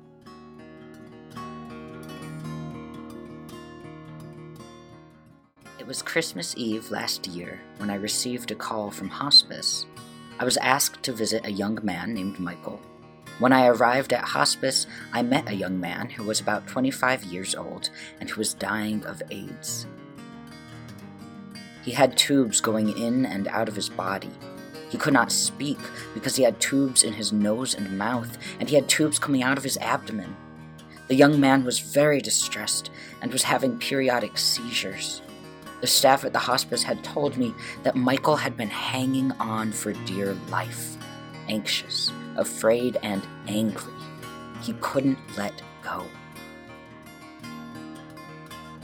[5.77, 9.85] It was Christmas Eve last year when I received a call from hospice.
[10.39, 12.79] I was asked to visit a young man named Michael.
[13.39, 17.53] When I arrived at hospice, I met a young man who was about 25 years
[17.53, 19.85] old and who was dying of AIDS.
[21.83, 24.31] He had tubes going in and out of his body.
[24.89, 25.77] He could not speak
[26.15, 29.57] because he had tubes in his nose and mouth, and he had tubes coming out
[29.57, 30.35] of his abdomen.
[31.07, 32.89] The young man was very distressed
[33.21, 35.21] and was having periodic seizures.
[35.81, 39.93] The staff at the hospice had told me that Michael had been hanging on for
[39.93, 40.97] dear life,
[41.47, 43.93] anxious, afraid, and angry.
[44.61, 46.05] He couldn't let go.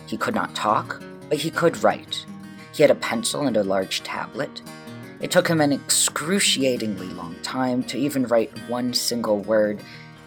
[0.07, 2.25] He could not talk, but he could write.
[2.73, 4.61] He had a pencil and a large tablet.
[5.21, 9.81] It took him an excruciatingly long time to even write one single word,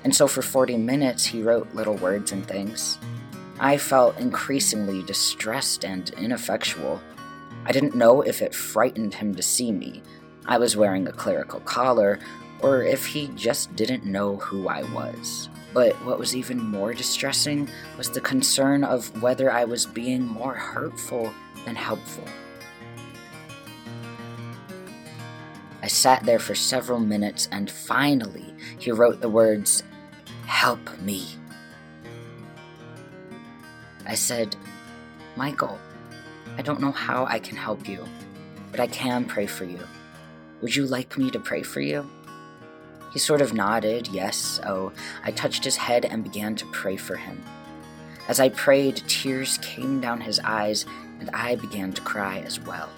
[0.05, 2.99] and so for 40 minutes he wrote little words and things.
[3.59, 7.01] I felt increasingly distressed and ineffectual.
[7.65, 10.03] I didn't know if it frightened him to see me.
[10.47, 12.21] I was wearing a clerical collar,
[12.61, 15.49] or if he just didn't know who I was.
[15.73, 20.55] But what was even more distressing was the concern of whether I was being more
[20.55, 21.33] hurtful
[21.65, 22.25] than helpful.
[25.83, 29.83] I sat there for several minutes and finally he wrote the words,
[30.47, 31.27] Help me.
[34.07, 34.57] I said,
[35.37, 35.79] Michael,
[36.57, 38.05] I don't know how I can help you,
[38.71, 39.81] but I can pray for you.
[40.63, 42.09] Would you like me to pray for you?
[43.17, 44.93] He sort of nodded, yes, oh.
[45.25, 47.43] I touched his head and began to pray for him.
[48.29, 50.85] As I prayed, tears came down his eyes,
[51.19, 52.91] and I began to cry as well.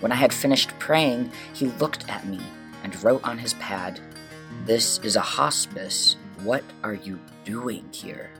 [0.00, 2.40] When I had finished praying, he looked at me
[2.82, 4.00] and wrote on his pad,
[4.64, 6.16] This is a hospice.
[6.42, 8.30] What are you doing here?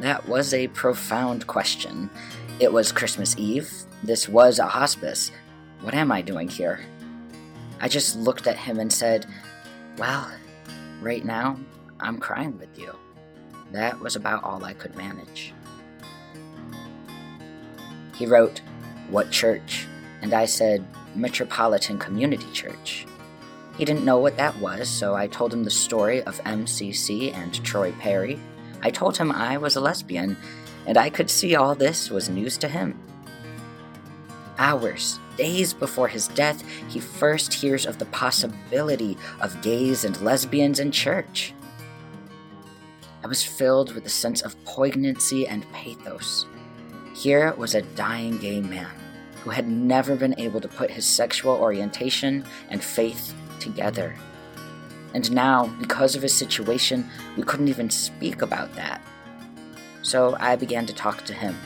[0.00, 2.10] That was a profound question.
[2.58, 3.72] It was Christmas Eve.
[4.02, 5.30] This was a hospice.
[5.80, 6.80] What am I doing here?
[7.80, 9.26] I just looked at him and said,
[9.98, 10.30] Well,
[11.00, 11.58] right now,
[12.00, 12.94] I'm crying with you.
[13.72, 15.52] That was about all I could manage.
[18.16, 18.60] He wrote,
[19.10, 19.86] What church?
[20.22, 20.84] And I said,
[21.14, 23.06] Metropolitan Community Church.
[23.76, 27.62] He didn't know what that was, so I told him the story of MCC and
[27.64, 28.38] Troy Perry
[28.82, 30.36] I told him I was a lesbian,
[30.86, 32.98] and I could see all this was news to him.
[34.58, 40.80] Hours, days before his death, he first hears of the possibility of gays and lesbians
[40.80, 41.52] in church.
[43.22, 46.46] I was filled with a sense of poignancy and pathos.
[47.14, 48.90] Here was a dying gay man
[49.42, 54.14] who had never been able to put his sexual orientation and faith together.
[55.12, 59.02] And now, because of his situation, we couldn't even speak about that.
[60.02, 61.56] So I began to talk to him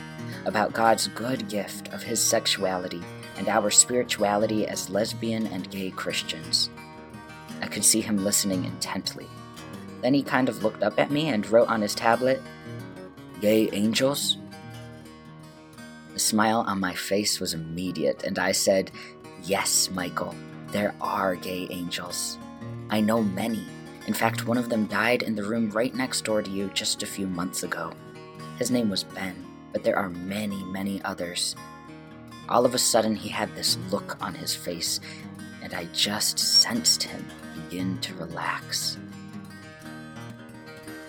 [0.47, 3.03] about God's good gift of his sexuality
[3.37, 6.71] and our spirituality as lesbian and gay Christians.
[7.63, 9.27] I could see him listening intently.
[10.03, 12.41] Then he kind of looked up at me and wrote on his tablet,
[13.41, 14.37] Gay angels?
[16.13, 18.91] The smile on my face was immediate, and I said,
[19.45, 20.35] Yes, Michael,
[20.69, 22.39] there are gay angels.
[22.91, 23.65] I know many.
[24.07, 27.03] In fact, one of them died in the room right next door to you just
[27.03, 27.93] a few months ago.
[28.59, 31.57] His name was Ben, but there are many, many others.
[32.49, 35.01] All of a sudden, he had this look on his face,
[35.63, 37.25] and I just sensed him
[37.71, 38.99] begin to relax.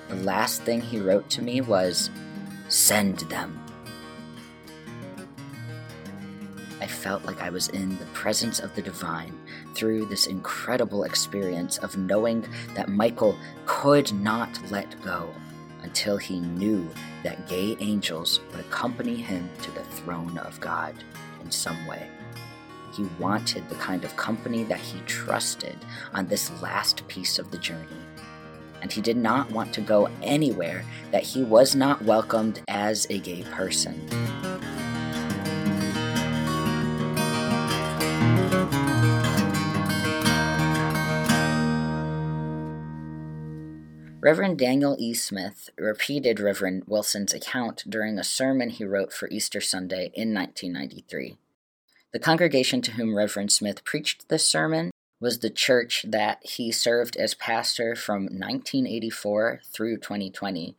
[0.09, 2.09] The last thing he wrote to me was,
[2.67, 3.57] Send them.
[6.79, 9.37] I felt like I was in the presence of the divine
[9.75, 12.45] through this incredible experience of knowing
[12.75, 15.33] that Michael could not let go
[15.83, 16.87] until he knew
[17.23, 20.95] that gay angels would accompany him to the throne of God
[21.43, 22.09] in some way.
[22.93, 25.77] He wanted the kind of company that he trusted
[26.13, 27.87] on this last piece of the journey.
[28.81, 33.19] And he did not want to go anywhere that he was not welcomed as a
[33.19, 34.01] gay person.
[44.23, 45.15] Reverend Daniel E.
[45.15, 51.37] Smith repeated Reverend Wilson's account during a sermon he wrote for Easter Sunday in 1993.
[52.13, 57.17] The congregation to whom Reverend Smith preached this sermon was the church that he served
[57.17, 60.75] as pastor from 1984 through 2020.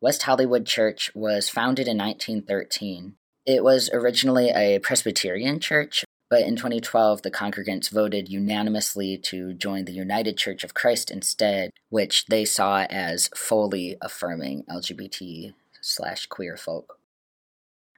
[0.00, 3.16] West Hollywood Church was founded in 1913.
[3.44, 9.84] It was originally a Presbyterian church, But in 2012, the congregants voted unanimously to join
[9.84, 16.56] the United Church of Christ instead, which they saw as fully affirming LGBT slash queer
[16.56, 16.98] folk.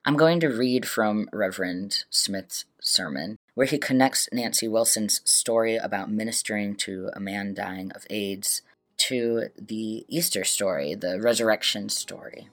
[0.05, 6.09] I'm going to read from Reverend Smith's sermon, where he connects Nancy Wilson's story about
[6.09, 8.63] ministering to a man dying of AIDS
[8.97, 12.47] to the Easter story, the resurrection story.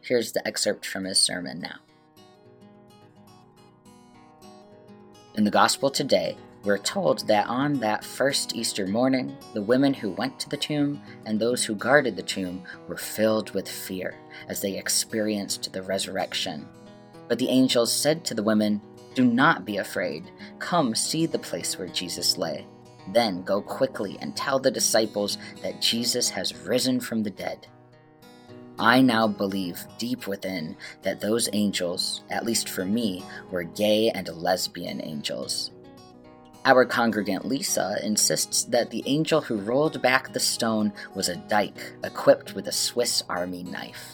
[0.00, 1.83] Here's the excerpt from his sermon now.
[5.36, 10.12] In the Gospel today, we're told that on that first Easter morning, the women who
[10.12, 14.14] went to the tomb and those who guarded the tomb were filled with fear
[14.48, 16.68] as they experienced the resurrection.
[17.26, 18.80] But the angels said to the women,
[19.16, 20.30] Do not be afraid.
[20.60, 22.64] Come see the place where Jesus lay.
[23.12, 27.66] Then go quickly and tell the disciples that Jesus has risen from the dead.
[28.78, 34.28] I now believe deep within that those angels, at least for me, were gay and
[34.28, 35.70] lesbian angels.
[36.64, 41.92] Our congregant Lisa insists that the angel who rolled back the stone was a dyke
[42.02, 44.13] equipped with a Swiss Army knife.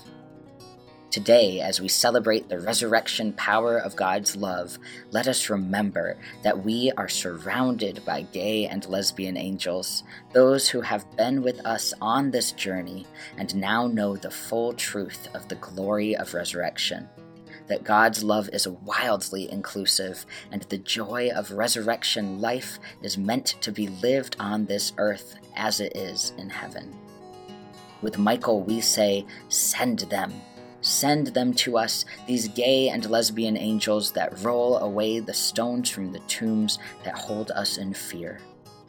[1.11, 4.79] Today, as we celebrate the resurrection power of God's love,
[5.11, 11.17] let us remember that we are surrounded by gay and lesbian angels, those who have
[11.17, 16.15] been with us on this journey and now know the full truth of the glory
[16.17, 17.09] of resurrection.
[17.67, 23.73] That God's love is wildly inclusive, and the joy of resurrection life is meant to
[23.73, 26.97] be lived on this earth as it is in heaven.
[28.03, 30.33] With Michael, we say, Send them
[30.83, 36.12] Send them to us, these gay and lesbian angels that roll away the stones from
[36.12, 38.41] the tombs that hold us in fear.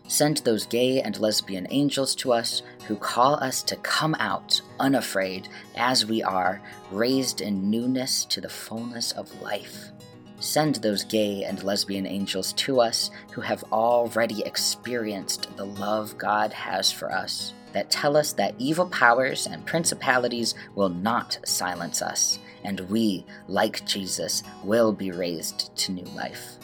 [0.08, 5.48] Send those gay and lesbian angels to us who call us to come out unafraid
[5.76, 6.62] as we are,
[6.92, 9.92] raised in newness to the fullness of life.
[10.40, 16.52] Send those gay and lesbian angels to us who have already experienced the love God
[16.52, 22.40] has for us that tell us that evil powers and principalities will not silence us,
[22.64, 26.58] and we, like Jesus, will be raised to new life.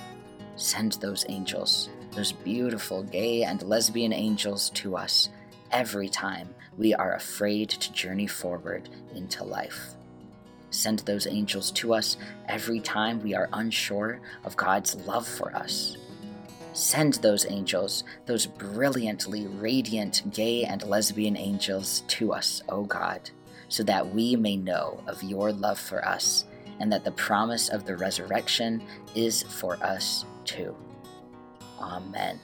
[0.56, 5.30] Send those angels, those beautiful gay and lesbian angels, to us
[5.72, 9.96] every time we are afraid to journey forward into life.
[10.70, 15.98] Send those angels to us every time we are unsure of God's love for us
[16.78, 23.32] Send those angels, those brilliantly radiant gay and lesbian angels, to us, O God,
[23.68, 26.46] so that we may know of your love for us
[26.80, 28.84] and that the promise of the resurrection
[29.16, 30.76] is for us too.
[31.80, 32.40] Amen.